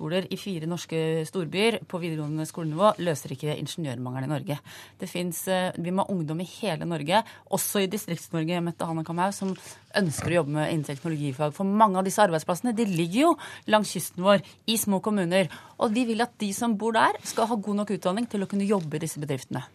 eliteskoler 0.00 0.26
i 0.32 0.36
fire 0.36 0.66
norske 0.66 1.26
storbyer 1.26 1.80
på 1.86 2.00
videregående 2.00 2.46
skolenivå, 2.46 2.94
løser 2.98 3.32
ikke 3.34 3.56
ingeniørmangelen 3.58 4.28
i 4.28 4.32
Norge. 4.32 4.58
Det 4.98 5.08
fins 5.08 5.46
eh, 5.48 5.72
Vi 5.76 5.90
må 5.90 6.04
ha 6.04 6.12
ungdom 6.12 6.40
i 6.40 6.48
hele 6.60 6.86
Norge, 6.86 7.22
også 7.50 7.82
i 7.82 7.88
Distrikts-Norge, 7.90 8.60
Mette 8.62 8.84
Hanne 8.84 9.04
Kamhaug, 9.04 9.34
som 9.34 9.54
ønsker 9.96 10.30
å 10.30 10.40
jobbe 10.40 10.54
med 10.56 10.72
innen 10.72 10.84
teknologifag. 10.84 11.52
For 11.52 11.64
mange 11.64 11.98
av 11.98 12.04
disse 12.04 12.22
arbeidsplassene 12.22 12.74
de 12.74 12.86
ligger 12.86 13.20
jo 13.20 13.34
langs 13.68 13.92
kysten 13.92 14.24
vår, 14.24 14.44
i 14.66 14.76
små 14.78 15.00
kommuner. 15.00 15.50
Og 15.78 15.92
vi 15.92 16.06
vil 16.08 16.22
at 16.22 16.36
de 16.40 16.52
som 16.54 16.76
bor 16.78 16.94
der, 16.96 17.18
skal 17.24 17.50
ha 17.50 17.56
god 17.56 17.82
nok 17.82 17.94
utdanning 17.96 18.28
til 18.30 18.42
å 18.42 18.50
kunne 18.50 18.68
jobbe 18.68 18.96
i 18.96 19.04
disse 19.04 19.20
bedriftene. 19.20 19.66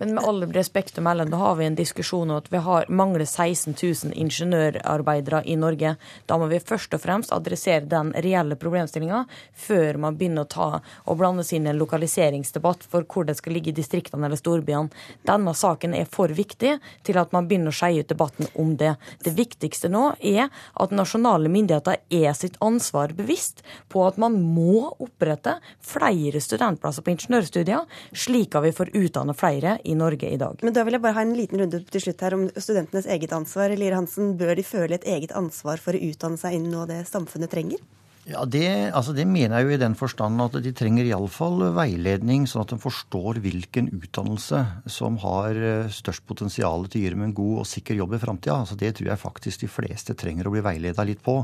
Men 0.00 0.14
med 0.14 0.24
all 0.24 0.44
respekt 0.54 0.98
å 1.00 1.02
melde, 1.02 1.24
da 1.32 1.40
har 1.40 1.56
vi 1.58 1.66
en 1.66 1.74
diskusjon 1.74 2.30
om 2.30 2.38
at 2.38 2.46
vi 2.52 2.60
har, 2.62 2.84
mangler 2.86 3.24
16 3.26 3.74
000 3.74 4.12
ingeniørarbeidere 4.14 5.40
i 5.50 5.56
Norge. 5.58 5.96
Da 6.30 6.36
må 6.38 6.46
vi 6.52 6.60
først 6.62 6.94
og 6.94 7.02
fremst 7.02 7.32
adressere 7.34 7.88
den 7.90 8.12
reelle 8.14 8.54
problemstillinga 8.60 9.24
før 9.58 9.98
man 10.04 10.18
begynner 10.20 10.46
å 10.46 10.50
ta 10.52 10.68
og 10.78 11.18
blande 11.18 11.42
seg 11.42 11.58
inn 11.58 11.66
i 11.66 11.72
en 11.72 11.80
lokaliseringsdebatt 11.80 12.86
for 12.92 13.08
hvor 13.10 13.26
det 13.26 13.34
skal 13.40 13.56
ligge 13.58 13.72
i 13.72 13.74
distriktene 13.74 14.28
eller 14.28 14.38
storbyene. 14.38 14.94
Denne 15.26 15.56
saken 15.58 15.98
er 15.98 16.06
for 16.06 16.30
viktig 16.30 16.76
til 17.08 17.18
at 17.18 17.34
man 17.34 17.50
begynner 17.50 17.74
å 17.74 17.78
skeie 17.80 18.06
ut 18.06 18.14
debatten 18.14 18.46
om 18.54 18.76
det. 18.78 18.94
Det 19.26 19.34
viktigste 19.34 19.90
nå 19.90 20.12
er 20.22 20.46
at 20.78 20.94
nasjonale 20.94 21.50
myndigheter 21.50 21.98
er 22.14 22.38
sitt 22.38 22.54
ansvar 22.62 23.16
bevisst 23.18 23.64
på 23.90 24.06
at 24.06 24.22
man 24.22 24.38
må 24.54 24.92
opprette 24.94 25.58
flere 25.82 26.38
studentplasser 26.38 27.02
på 27.02 27.16
ingeniørstudier, 27.16 27.82
slik 28.14 28.54
at 28.54 28.68
vi 28.68 28.74
får 28.78 28.94
utdanne 28.94 29.34
flere 29.34 29.47
flere 29.48 29.78
i 29.84 29.96
Norge 29.98 30.30
i 30.30 30.40
dag. 30.40 30.60
Men 30.62 30.76
da 30.76 30.84
vil 30.84 30.98
jeg 30.98 31.04
bare 31.04 31.18
ha 31.18 31.26
en 31.26 31.36
liten 31.36 31.60
runde 31.62 31.82
til 31.88 32.04
slutt 32.04 32.24
her 32.24 32.36
om 32.36 32.48
studentenes 32.56 33.08
eget 33.10 33.34
ansvar. 33.36 33.74
Lier 33.74 33.96
Hansen, 33.96 34.36
bør 34.38 34.56
de 34.58 34.66
føle 34.66 34.98
et 34.98 35.06
eget 35.08 35.34
ansvar 35.36 35.80
for 35.82 35.96
å 35.96 36.02
utdanne 36.10 36.40
seg 36.40 36.58
innen 36.58 36.74
noe 36.74 36.88
det 36.90 37.04
samfunnet 37.08 37.52
trenger? 37.52 37.80
Ja, 38.28 38.42
det, 38.44 38.92
altså 38.92 39.14
det, 39.16 39.24
mener 39.24 39.56
jeg 39.56 39.64
jo 39.64 39.72
i 39.72 39.80
den 39.80 39.94
forstand 39.96 40.42
at 40.44 40.58
de 40.60 40.72
trenger 40.76 41.06
iallfall 41.08 41.62
veiledning, 41.72 42.44
sånn 42.44 42.66
at 42.66 42.74
de 42.74 42.76
forstår 42.82 43.40
hvilken 43.40 43.88
utdannelse 43.96 44.60
som 44.92 45.16
har 45.22 45.56
eh, 45.56 45.88
størst 45.88 46.26
potensial 46.28 46.84
til 46.84 47.00
å 47.00 47.04
gi 47.06 47.12
dem 47.14 47.24
en 47.24 47.32
god 47.32 47.62
og 47.62 47.70
sikker 47.70 47.96
jobb 47.96 48.18
i 48.18 48.20
framtida. 48.20 48.58
Altså 48.66 48.76
det 48.76 48.98
tror 48.98 49.14
jeg 49.14 49.22
faktisk 49.22 49.64
de 49.64 49.70
fleste 49.72 50.16
trenger 50.18 50.48
å 50.48 50.52
bli 50.52 50.64
veileda 50.66 51.08
litt 51.08 51.24
på. 51.24 51.38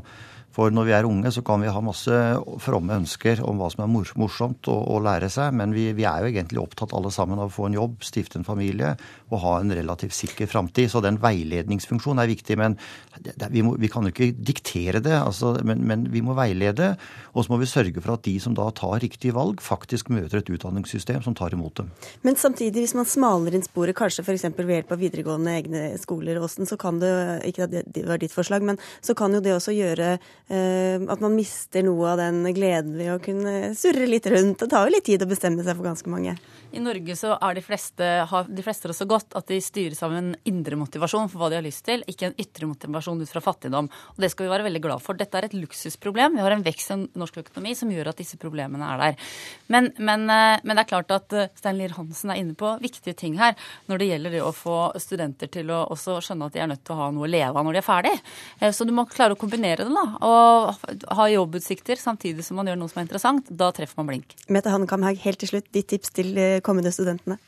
For 0.55 0.71
når 0.71 0.87
vi 0.87 0.95
er 0.95 1.07
unge, 1.09 1.33
så 1.35 1.43
kan 1.43 1.63
vi 1.65 1.71
ha 1.73 1.81
masse 1.83 2.19
fromme 2.63 2.95
ønsker 3.01 3.41
om 3.43 3.59
hva 3.59 3.71
som 3.73 3.83
er 3.85 3.91
morsomt 3.91 4.69
å, 4.71 4.77
å 4.95 5.01
lære 5.03 5.27
seg, 5.33 5.55
men 5.59 5.75
vi, 5.75 5.89
vi, 5.97 6.07
er 6.07 6.23
jo 6.23 6.31
egentlig 6.31 6.63
opptatt 6.63 6.95
alle 6.95 7.11
sammen 7.15 7.41
av 7.41 7.51
å 7.51 7.55
få 7.55 7.67
en 7.67 7.79
jobb, 7.79 7.97
stifte 8.07 8.39
en 8.39 8.47
familie 8.47 8.93
og 9.33 9.41
ha 9.43 9.57
en 9.59 9.75
relativt 9.75 10.15
sikker 10.15 10.47
framtid. 10.51 10.93
Så 10.93 11.03
den 11.03 11.19
veiledningsfunksjonen 11.23 12.23
er 12.23 12.31
viktig. 12.31 12.59
Men 12.61 12.77
det, 13.19 13.35
det, 13.41 13.49
vi, 13.51 13.65
må, 13.67 13.75
vi, 13.83 13.91
kan 13.91 14.07
jo 14.07 14.13
ikke 14.15 14.31
diktere 14.39 15.03
det, 15.03 15.17
altså, 15.19 15.57
men, 15.67 15.83
men, 15.89 16.07
vi 16.15 16.23
må 16.23 16.37
veilede. 16.39 16.93
Og 17.35 17.47
så 17.47 17.55
må 17.55 17.59
vi 17.59 17.71
sørge 17.71 17.99
for 17.99 18.15
at 18.15 18.23
de 18.29 18.37
som 18.43 18.55
da 18.55 18.69
tar 18.79 19.03
riktige 19.03 19.35
valg, 19.35 19.63
faktisk 19.65 20.13
møter 20.15 20.39
et 20.39 20.55
utdanningssystem 20.55 21.25
som 21.27 21.35
tar 21.35 21.57
imot 21.57 21.83
dem. 21.83 21.91
Men 22.23 22.39
samtidig, 22.39 22.87
hvis 22.87 22.95
man 22.95 23.11
smaler 23.11 23.59
inn 23.59 23.67
sporet, 23.67 23.97
kanskje 23.99 24.23
f.eks. 24.23 24.47
ved 24.55 24.75
hjelp 24.77 24.95
av 24.95 25.03
videregående 25.03 25.59
egne 25.59 25.85
skoler, 25.99 26.39
Åsen, 26.45 26.71
så 26.71 26.79
kan 26.79 27.03
det, 27.03 27.13
ikke 27.51 27.67
at 27.67 27.75
det 27.91 28.07
var 28.07 28.23
ditt 28.23 28.35
forslag, 28.35 28.63
men 28.63 28.79
så 29.03 29.19
kan 29.19 29.35
jo 29.35 29.43
det 29.43 29.57
også 29.57 29.75
gjøre 29.75 30.15
at 30.49 31.23
man 31.25 31.33
mister 31.33 31.83
noe 31.87 32.11
av 32.13 32.19
den 32.21 32.43
gleden 32.53 32.99
ved 32.99 33.15
å 33.15 33.21
kunne 33.23 33.73
surre 33.79 34.05
litt 34.05 34.27
rundt. 34.29 34.59
Det 34.61 34.69
tar 34.71 34.85
jo 34.85 34.93
litt 34.93 35.07
tid 35.09 35.25
å 35.25 35.29
bestemme 35.31 35.65
seg 35.65 35.79
for 35.79 35.89
ganske 35.89 36.11
mange. 36.13 36.37
I 36.75 36.83
Norge 36.83 37.15
så 37.17 37.37
de 37.55 37.63
fleste, 37.63 38.07
har 38.31 38.49
de 38.51 38.63
fleste 38.67 38.91
det 38.91 38.97
så 38.99 39.07
godt 39.07 39.37
at 39.39 39.47
de 39.51 39.61
styres 39.63 40.03
av 40.03 40.15
en 40.17 40.33
indre 40.49 40.79
motivasjon 40.79 41.29
for 41.31 41.41
hva 41.41 41.51
de 41.53 41.59
har 41.61 41.65
lyst 41.65 41.85
til, 41.87 42.03
ikke 42.11 42.31
en 42.31 42.37
ytre 42.41 42.67
motivasjon 42.67 43.21
ut 43.23 43.31
fra 43.31 43.43
fattigdom. 43.45 43.89
Og 44.15 44.25
det 44.25 44.33
skal 44.33 44.47
vi 44.47 44.53
være 44.53 44.67
veldig 44.67 44.83
glad 44.83 45.03
for. 45.05 45.19
Dette 45.19 45.39
er 45.39 45.47
et 45.47 45.55
luksusproblem. 45.57 46.35
Vi 46.35 46.43
har 46.43 46.55
en 46.55 46.65
vekst 46.67 46.95
i 46.95 46.99
norsk 47.21 47.39
økonomi 47.45 47.77
som 47.79 47.93
gjør 47.95 48.11
at 48.11 48.19
disse 48.19 48.39
problemene 48.41 48.89
er 48.91 49.03
der. 49.05 49.31
Men, 49.71 49.93
men, 49.99 50.27
eh, 50.31 50.65
men 50.65 50.75
det 50.75 50.85
er 50.85 50.91
klart 50.91 51.15
at 51.15 51.37
eh, 51.37 51.53
Stein 51.59 51.79
Lier 51.79 51.95
Hansen 51.97 52.33
er 52.35 52.41
inne 52.43 52.57
på 52.59 52.75
viktige 52.83 53.15
ting 53.19 53.39
her 53.39 53.55
når 53.91 54.03
det 54.03 54.11
gjelder 54.11 54.37
det 54.37 54.43
å 54.45 54.51
få 54.57 54.79
studenter 55.03 55.51
til 55.55 55.71
å 55.71 55.85
også 55.95 56.19
skjønne 56.25 56.51
at 56.51 56.57
de 56.57 56.65
er 56.65 56.71
nødt 56.73 56.85
til 56.85 56.97
å 56.97 57.05
ha 57.05 57.11
noe 57.15 57.29
å 57.29 57.31
leve 57.31 57.55
av 57.55 57.67
når 57.69 57.79
de 57.79 57.83
er 57.83 57.87
ferdig. 57.87 58.15
Eh, 58.59 58.75
så 58.75 58.87
du 58.89 58.95
må 58.97 59.07
klare 59.11 59.37
å 59.37 59.41
kombinere 59.41 59.87
det, 59.87 59.95
da. 59.95 60.05
Og 60.27 61.15
ha 61.19 61.29
jobbutsikter 61.31 62.01
samtidig 62.01 62.47
som 62.47 62.59
man 62.59 62.71
gjør 62.71 62.83
noe 62.83 62.93
som 62.93 63.03
er 63.03 63.09
interessant. 63.09 63.51
Da 63.51 63.71
treffer 63.77 64.03
man 64.03 64.11
blink. 64.11 64.35
Mette 64.53 64.73
Hannekamhaug, 64.75 65.21
helt 65.23 65.43
til 65.43 65.55
slutt, 65.55 65.71
ditt 65.75 65.91
tips 65.93 66.15
til 66.19 66.35
kommende 66.65 66.93
studentene? 66.95 67.39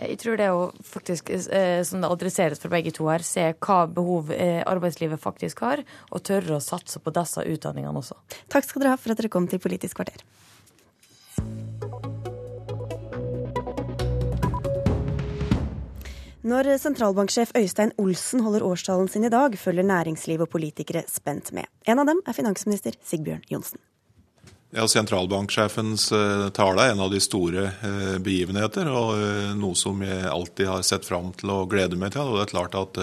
Jeg 0.00 0.16
tror 0.22 0.38
det 0.40 0.46
er 0.46 0.56
å 0.56 0.70
faktisk, 0.88 1.28
eh, 1.30 1.82
som 1.84 2.00
det 2.00 2.08
adresseres 2.10 2.60
for 2.62 2.72
begge 2.72 2.94
to 2.96 3.06
her, 3.10 3.22
se 3.22 3.50
hva 3.52 3.84
behov 3.86 4.32
eh, 4.32 4.62
arbeidslivet 4.64 5.20
faktisk 5.20 5.60
har, 5.66 5.82
og 6.10 6.24
tørre 6.24 6.56
å 6.56 6.64
satse 6.64 6.98
på 6.98 7.12
disse 7.12 7.44
utdanningene 7.44 8.00
også. 8.00 8.16
Takk 8.48 8.64
skal 8.64 8.82
dere 8.82 8.94
ha 8.94 9.00
for 9.00 9.12
at 9.12 9.20
dere 9.20 9.32
kom 9.32 9.46
til 9.50 9.60
Politisk 9.62 10.00
kvarter. 10.00 10.24
Når 16.42 16.72
sentralbanksjef 16.82 17.52
Øystein 17.54 17.92
Olsen 18.02 18.40
holder 18.42 18.64
årstalen 18.66 19.06
sin 19.08 19.28
i 19.28 19.30
dag, 19.30 19.54
følger 19.54 19.86
næringsliv 19.86 20.42
og 20.42 20.50
politikere 20.50 21.04
spent 21.06 21.52
med. 21.54 21.68
En 21.86 22.02
av 22.02 22.08
dem 22.08 22.18
er 22.26 22.34
finansminister 22.34 22.96
Sigbjørn 23.06 23.44
Johnsen. 23.52 23.78
Ja, 24.74 24.86
Sentralbanksjefens 24.88 26.06
uh, 26.16 26.46
tale 26.56 26.86
er 26.86 26.94
en 26.94 27.02
av 27.04 27.10
de 27.12 27.18
store 27.20 27.66
uh, 27.82 28.14
begivenheter, 28.24 28.88
og 28.88 29.10
uh, 29.20 29.50
noe 29.52 29.76
som 29.76 30.00
jeg 30.00 30.30
alltid 30.30 30.70
har 30.70 30.86
sett 30.88 31.04
fram 31.04 31.28
til 31.36 31.52
å 31.52 31.58
glede 31.68 31.98
meg 32.00 32.14
til. 32.14 32.24
og 32.24 32.38
det 32.38 32.46
er 32.46 32.52
klart 32.54 32.78
at 32.80 33.00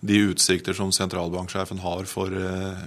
De 0.00 0.22
utsikter 0.30 0.72
som 0.72 0.88
sentralbanksjefen 0.88 1.84
har 1.84 2.08
for 2.08 2.32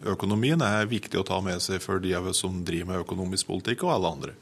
økonomien, 0.10 0.62
er 0.65 0.89
viktig 0.89 1.22
å 1.22 1.27
ta 1.27 1.38
med 1.38 1.62
seg 1.62 1.84
for 1.86 2.01
de 2.01 2.15
av 2.17 2.32
oss 2.32 2.41
som 2.41 2.63
driver 2.65 2.96
med 2.96 3.05
økonomisk 3.05 3.53
politikk, 3.53 3.86
og 3.86 3.94
alle 3.94 4.13
andre. 4.17 4.36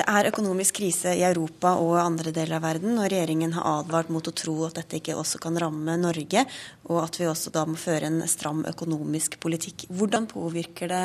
Det 0.00 0.06
er 0.08 0.30
økonomisk 0.30 0.78
krise 0.78 1.10
i 1.12 1.24
Europa 1.26 1.74
og 1.76 1.98
andre 2.00 2.32
deler 2.32 2.56
av 2.56 2.62
verden, 2.64 2.94
og 2.96 3.10
regjeringen 3.12 3.52
har 3.52 3.82
advart 3.82 4.08
mot 4.08 4.24
å 4.24 4.32
tro 4.32 4.54
at 4.64 4.78
dette 4.78 4.96
ikke 4.96 5.16
også 5.20 5.36
kan 5.42 5.58
ramme 5.60 5.98
Norge, 6.00 6.46
og 6.88 7.02
at 7.02 7.18
vi 7.20 7.26
også 7.28 7.52
da 7.52 7.66
må 7.68 7.76
føre 7.76 8.08
en 8.08 8.22
stram 8.30 8.62
økonomisk 8.70 9.36
politikk. 9.44 9.84
Hvordan 9.92 10.24
påvirker 10.30 10.88
det 10.88 11.04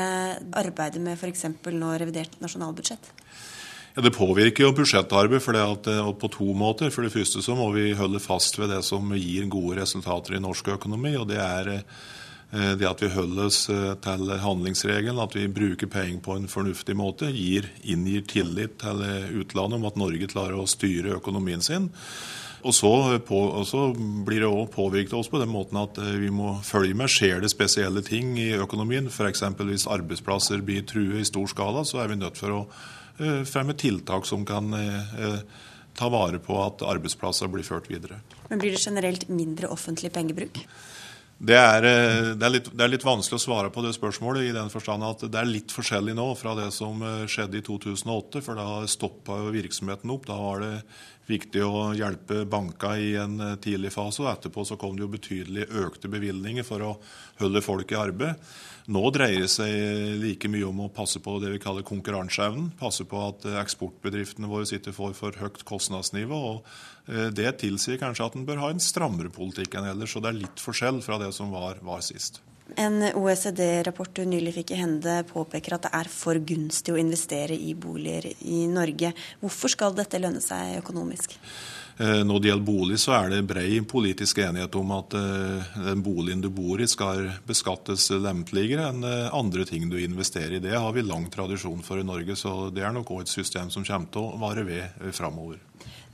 arbeidet 0.62 1.04
med 1.04 1.20
f.eks. 1.20 1.44
nå 1.76 1.92
revidert 2.00 2.40
nasjonalbudsjett? 2.40 3.12
Ja, 3.98 4.02
Det 4.06 4.16
påvirker 4.16 4.64
jo 4.64 4.74
budsjettarbeid 4.80 5.44
for 5.44 5.60
det 5.60 5.92
eh, 5.92 6.12
på 6.24 6.32
to 6.32 6.48
måter. 6.56 6.88
For 6.88 7.04
det 7.04 7.12
første 7.12 7.44
så 7.44 7.56
må 7.60 7.74
vi 7.76 7.90
holde 8.00 8.24
fast 8.24 8.56
ved 8.62 8.72
det 8.72 8.80
som 8.88 9.12
gir 9.20 9.52
gode 9.52 9.82
resultater 9.82 10.38
i 10.38 10.44
norsk 10.44 10.72
økonomi. 10.80 11.18
og 11.20 11.28
det 11.28 11.44
er 11.44 11.74
Eh, 11.76 11.82
det 12.52 12.88
at 12.88 13.02
vi 13.02 13.10
holder 13.12 13.50
oss 13.50 13.66
eh, 13.74 13.92
til 14.04 14.32
handlingsregelen, 14.40 15.20
at 15.20 15.36
vi 15.36 15.48
bruker 15.52 15.90
penger 15.92 16.22
på 16.24 16.38
en 16.38 16.48
fornuftig 16.52 16.96
måte, 16.98 17.32
gir, 17.34 17.68
inngir 17.84 18.26
tillit 18.30 18.78
til 18.84 19.04
eh, 19.04 19.30
utlandet 19.42 19.80
om 19.80 19.88
at 19.90 20.00
Norge 20.00 20.30
klarer 20.32 20.60
å 20.60 20.70
styre 20.70 21.18
økonomien 21.18 21.64
sin. 21.66 21.90
Og 22.66 22.74
så, 22.74 22.92
på, 23.22 23.40
og 23.60 23.66
så 23.70 23.82
blir 23.94 24.42
det 24.42 24.50
òg 24.50 24.72
påvirket 24.74 25.14
oss 25.14 25.30
på 25.30 25.38
den 25.42 25.52
måten 25.54 25.78
at 25.78 26.00
vi 26.18 26.32
må 26.34 26.56
følge 26.66 26.96
med. 26.98 27.12
Skjer 27.14 27.44
det 27.44 27.52
spesielle 27.54 28.02
ting 28.02 28.32
i 28.42 28.56
økonomien, 28.58 29.06
f.eks. 29.12 29.44
hvis 29.60 29.86
arbeidsplasser 29.94 30.64
blir 30.66 30.82
truet 30.90 31.22
i 31.22 31.28
stor 31.30 31.46
skala, 31.52 31.84
så 31.86 32.02
er 32.02 32.10
vi 32.10 32.18
nødt 32.24 32.42
for 32.42 32.56
å 32.56 32.64
fremme 33.46 33.78
tiltak 33.78 34.26
som 34.26 34.42
kan 34.50 34.74
ta 35.96 36.10
vare 36.10 36.42
på 36.42 36.58
at 36.64 36.82
arbeidsplasser 36.90 37.54
blir 37.54 37.70
ført 37.70 37.86
videre. 37.92 38.18
Men 38.50 38.66
Blir 38.66 38.74
det 38.74 38.82
generelt 38.82 39.30
mindre 39.30 39.70
offentlig 39.70 40.10
pengebruk? 40.18 40.66
Det 41.38 41.56
er, 41.58 41.84
eh, 41.84 42.30
det, 42.32 42.46
er 42.46 42.54
litt, 42.54 42.70
det 42.72 42.84
er, 42.86 42.92
litt, 42.94 43.04
vanskelig 43.04 43.36
å 43.36 43.44
svare 43.44 43.72
på 43.74 43.84
det 43.84 43.92
spørsmålet, 43.98 44.48
i 44.48 44.54
den 44.56 44.72
forstand 44.72 45.04
at 45.04 45.26
det 45.28 45.40
er 45.42 45.50
litt 45.50 45.74
forskjellig 45.76 46.16
nå 46.16 46.30
fra 46.40 46.56
det 46.56 46.70
som 46.72 47.02
eh, 47.04 47.26
skjedde 47.28 47.60
i 47.60 47.66
2008. 47.66 48.44
For 48.46 48.56
da 48.60 48.86
stoppa 48.88 49.42
virksomheten 49.52 50.14
opp. 50.16 50.30
Da 50.30 50.40
var 50.40 50.64
det 50.64 50.74
viktig 51.28 51.64
å 51.66 51.90
hjelpe 51.98 52.44
banka 52.50 52.96
i 52.98 53.14
en 53.22 53.40
eh, 53.42 53.58
tidlig 53.62 53.94
fase. 53.96 54.24
Og 54.24 54.32
etterpå 54.32 54.66
så 54.68 54.78
kom 54.82 54.98
det 54.98 55.06
jo 55.06 55.12
betydelig 55.16 55.68
økte 55.86 56.12
bevilgninger 56.12 56.68
for 56.68 56.86
å 56.86 56.96
holde 57.42 57.64
folk 57.66 57.92
i 57.94 58.00
arbeid. 58.00 58.50
Nå 58.86 59.02
dreier 59.10 59.48
det 59.48 59.50
seg 59.50 60.20
like 60.22 60.50
mye 60.52 60.68
om 60.68 60.84
å 60.86 60.92
passe 60.94 61.18
på 61.24 61.40
det 61.42 61.56
vi 61.56 61.62
kaller 61.64 61.86
konkurranseevnen. 61.88 62.76
Passe 62.78 63.08
på 63.10 63.22
at 63.32 63.48
eksportbedriftene 63.64 64.50
våre 64.52 64.68
sitter 64.70 64.94
for 64.94 65.18
for 65.18 65.34
høyt 65.42 65.64
kostnadsnivå. 65.66 66.42
og 66.52 66.76
Eh, 67.06 67.30
det 67.34 67.52
tilsier 67.62 68.00
kanskje 68.02 68.26
at 68.26 68.38
en 68.38 68.46
bør 68.48 68.64
ha 68.64 68.72
en 68.74 68.82
strammere 68.82 69.32
politikk 69.34 69.78
enn 69.78 69.90
ellers. 69.92 70.16
Og 70.18 70.26
det 70.26 70.32
er 70.32 70.42
litt 70.44 70.62
forskjell 70.62 71.02
fra 71.06 71.20
det 71.22 71.32
som 71.38 71.54
var, 71.54 71.82
var 71.86 72.04
sist. 72.06 72.42
En 72.74 72.98
OECD-rapport 73.14 74.10
du 74.18 74.24
nylig 74.26 74.56
fikk 74.56 74.74
i 74.74 74.80
hende 74.80 75.20
påpeker 75.30 75.78
at 75.78 75.86
det 75.86 75.94
er 76.00 76.10
for 76.10 76.40
gunstig 76.42 76.96
å 76.96 77.00
investere 77.00 77.54
i 77.54 77.76
boliger 77.78 78.26
i 78.42 78.66
Norge. 78.68 79.14
Hvorfor 79.44 79.72
skal 79.72 79.94
dette 79.96 80.20
lønne 80.20 80.42
seg 80.42 80.80
økonomisk? 80.82 81.38
Eh, 81.98 82.24
når 82.28 82.40
det 82.42 82.50
gjelder 82.50 82.68
bolig, 82.68 82.98
så 83.00 83.14
er 83.16 83.30
det 83.32 83.46
brei 83.48 83.78
politisk 83.88 84.42
enighet 84.44 84.74
om 84.76 84.90
at 84.98 85.14
eh, 85.16 85.78
den 85.86 86.02
boligen 86.04 86.42
du 86.44 86.50
bor 86.52 86.82
i 86.82 86.90
skal 86.92 87.30
beskattes 87.48 88.10
lempeligere 88.12 88.90
enn 88.90 89.06
eh, 89.08 89.30
andre 89.32 89.64
ting 89.70 89.88
du 89.88 89.96
investerer 90.02 90.58
i. 90.58 90.64
Det 90.64 90.76
har 90.76 90.92
vi 90.98 91.06
lang 91.06 91.30
tradisjon 91.32 91.86
for 91.86 92.02
i 92.02 92.08
Norge, 92.08 92.36
så 92.36 92.68
det 92.74 92.84
er 92.84 92.92
nok 92.98 93.14
òg 93.16 93.24
et 93.24 93.32
system 93.32 93.72
som 93.72 93.86
kommer 93.88 94.12
til 94.12 94.26
å 94.26 94.42
vare 94.42 94.66
ved 94.68 95.14
framover. 95.16 95.62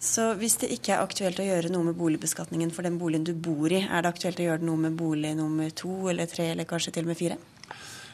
Så 0.01 0.31
hvis 0.39 0.55
det 0.57 0.71
ikke 0.73 0.95
er 0.95 1.03
aktuelt 1.03 1.37
å 1.37 1.45
gjøre 1.45 1.69
noe 1.69 1.91
med 1.91 1.97
boligbeskatningen 1.99 2.71
for 2.73 2.87
den 2.87 2.97
boligen 2.97 3.25
du 3.27 3.35
bor 3.37 3.69
i, 3.69 3.83
er 3.85 4.01
det 4.01 4.09
aktuelt 4.09 4.39
å 4.41 4.47
gjøre 4.47 4.65
noe 4.65 4.87
med 4.87 4.95
bolig 4.97 5.35
nummer 5.37 5.69
to 5.77 6.09
eller 6.09 6.29
tre 6.29 6.47
eller 6.55 6.65
kanskje 6.65 6.95
til 6.95 7.05
og 7.05 7.11
med 7.11 7.19
fire? 7.19 7.37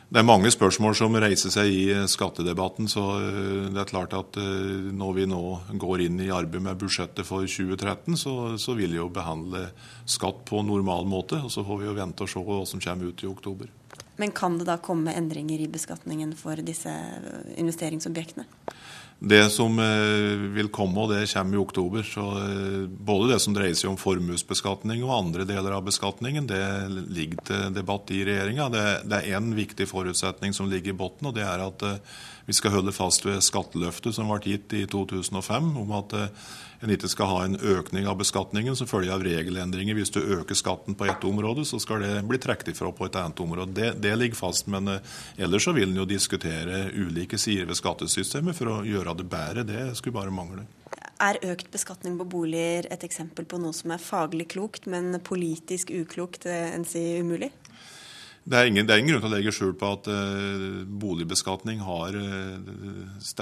Det 0.07 0.19
er 0.19 0.27
mange 0.27 0.47
spørsmål 0.51 0.93
som 0.95 1.15
reiser 1.19 1.51
seg 1.51 1.71
i 1.71 1.85
skattedebatten. 2.07 2.87
så 2.91 3.05
eh, 3.19 3.69
det 3.71 3.81
er 3.81 3.89
klart 3.89 4.13
at 4.15 4.37
eh, 4.39 4.91
Når 4.95 5.15
vi 5.15 5.25
nå 5.27 5.41
går 5.79 6.03
inn 6.05 6.21
i 6.23 6.29
arbeidet 6.31 6.63
med 6.63 6.79
budsjettet 6.79 7.27
for 7.27 7.43
2013, 7.43 8.15
så, 8.15 8.35
så 8.59 8.75
vil 8.75 8.91
vi 8.91 9.01
jo 9.01 9.09
behandle 9.11 9.69
skatt 10.07 10.45
på 10.47 10.63
normal 10.63 11.07
måte. 11.07 11.41
og 11.43 11.51
Så 11.51 11.63
får 11.67 11.81
vi 11.81 11.89
jo 11.89 11.97
vente 11.97 12.23
og 12.23 12.31
se 12.31 12.43
hva 12.43 12.61
som 12.67 12.83
kommer 12.83 13.11
ut 13.11 13.23
i 13.23 13.31
oktober. 13.31 13.71
Men 14.17 14.31
kan 14.31 14.55
det 14.59 14.67
da 14.67 14.77
komme 14.79 15.15
endringer 15.15 15.59
i 15.59 15.71
beskatningen 15.71 16.31
for 16.39 16.55
disse 16.55 16.91
investeringsobjektene? 17.59 18.47
Det 19.19 19.49
som 19.49 19.79
eh, 19.79 20.37
vil 20.53 20.67
komme, 20.69 21.01
og 21.01 21.09
det 21.09 21.23
kommer 21.31 21.57
i 21.57 21.61
oktober. 21.61 22.03
så 22.05 22.25
eh, 22.37 22.85
Både 22.85 23.31
det 23.33 23.39
som 23.41 23.55
dreier 23.55 23.73
seg 23.77 23.89
om 23.89 23.97
formuesbeskatning 23.97 25.01
og 25.01 25.15
andre 25.15 25.47
deler 25.49 25.73
av 25.73 25.87
beskatningen, 25.87 26.45
det 26.49 26.61
ligger 27.09 27.41
til 27.49 27.73
debatt 27.73 28.13
i 28.13 28.21
regjeringa. 28.27 28.69
Det 28.69 29.17
er 29.17 29.31
én 29.39 29.49
viktig 29.57 29.89
forutsetning 29.89 30.53
som 30.53 30.69
ligger 30.69 30.93
i 30.93 30.99
bunnen, 30.99 31.31
og 31.31 31.37
det 31.37 31.47
er 31.49 31.65
at 31.65 31.87
eh, 31.87 32.17
vi 32.47 32.55
skal 32.55 32.71
holde 32.71 32.93
fast 32.95 33.25
ved 33.27 33.43
skatteløftet 33.43 34.15
som 34.15 34.31
ble 34.31 34.53
gitt 34.53 34.73
i 34.73 34.85
2005, 34.87 35.73
om 35.81 35.91
at 35.97 36.15
en 36.79 36.93
ikke 36.93 37.09
skal 37.11 37.27
ha 37.27 37.41
en 37.43 37.57
økning 37.59 38.07
av 38.07 38.15
beskatningen 38.21 38.77
som 38.77 38.87
følge 38.87 39.11
av 39.11 39.25
regelendringer. 39.25 39.97
Hvis 39.97 40.13
du 40.15 40.21
øker 40.21 40.55
skatten 40.55 40.95
på 40.95 41.09
ett 41.09 41.25
område, 41.27 41.65
så 41.67 41.79
skal 41.83 42.05
det 42.05 42.23
bli 42.29 42.39
trukket 42.39 42.71
ifra 42.71 42.93
på 42.95 43.09
et 43.09 43.19
annet 43.19 43.43
område. 43.43 43.73
Det, 43.75 43.91
det 43.99 44.15
ligger 44.15 44.39
fast. 44.39 44.69
Men 44.71 44.87
ellers 45.35 45.67
så 45.67 45.75
vil 45.75 45.91
en 45.91 45.99
jo 45.99 46.07
diskutere 46.07 46.85
ulike 46.95 47.39
sider 47.41 47.67
ved 47.67 47.81
skattesystemet 47.81 48.55
for 48.55 48.71
å 48.71 48.81
gjøre 48.87 49.17
det 49.19 49.27
bedre. 49.27 49.67
Det 49.67 49.83
skulle 49.99 50.19
bare 50.21 50.31
mangle. 50.31 50.63
Er 51.17 51.39
økt 51.49 51.71
beskatning 51.73 52.15
på 52.19 52.29
boliger 52.29 52.85
et 52.93 53.03
eksempel 53.03 53.47
på 53.49 53.57
noe 53.59 53.73
som 53.73 53.91
er 53.91 54.01
faglig 54.01 54.51
klokt, 54.53 54.85
men 54.85 55.17
politisk 55.25 55.89
uklokt, 55.89 56.45
eh, 56.45 56.75
enn 56.75 56.85
si 56.85 57.01
umulig? 57.19 57.49
Det 58.47 58.55
er, 58.55 58.69
ingen, 58.69 58.85
det 58.87 58.93
er, 58.95 59.01
ingen, 59.01 59.17
grunn 59.17 59.25
til 59.25 59.27
å 59.27 59.35
legge 59.35 59.51
skjul 59.51 59.73
på 59.75 59.89
at 59.97 60.05
uh, 60.07 60.85
boligbeskatning 61.01 61.81
har 61.83 62.15
uh, 62.15 62.55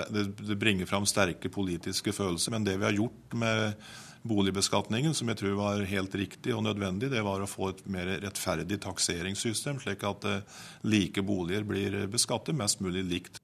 det, 0.10 0.24
det, 0.40 0.58
bringer 0.58 0.90
fram 0.90 1.06
sterke 1.06 1.52
politiske 1.54 2.14
følelser. 2.16 2.56
Men 2.56 2.66
det 2.66 2.80
vi 2.80 2.88
har 2.88 2.98
gjort 2.98 3.36
med 3.38 3.76
boligbeskatningen, 4.26 5.14
som 5.14 5.30
jeg 5.30 5.38
tror 5.44 5.60
var 5.60 5.86
helt 5.86 6.18
riktig 6.18 6.56
og 6.58 6.66
nødvendig, 6.66 7.12
det 7.14 7.22
var 7.28 7.44
å 7.44 7.50
få 7.50 7.70
et 7.76 7.84
mer 7.86 8.10
rettferdig 8.24 8.80
takseringssystem, 8.88 9.78
slik 9.84 10.08
at 10.10 10.26
uh, 10.26 10.64
like 10.90 11.22
boliger 11.22 11.70
blir 11.70 12.02
beskattet 12.10 12.58
mest 12.58 12.82
mulig 12.82 13.06
likt. 13.06 13.38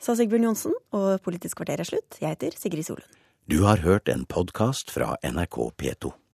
Sa 0.00 0.16
Sigbjørn 0.16 0.48
Johnsen, 0.48 0.80
og 0.96 1.18
Politisk 1.26 1.60
kvarter 1.60 1.84
er 1.84 1.92
slutt. 1.92 2.22
Jeg 2.24 2.38
heter 2.38 2.56
Sigrid 2.56 2.88
Solund. 2.88 3.20
Du 3.52 3.66
har 3.66 3.84
hørt 3.84 4.08
en 4.08 4.24
podkast 4.24 4.88
fra 4.94 5.18
NRK 5.20 5.60
P2. 5.76 6.16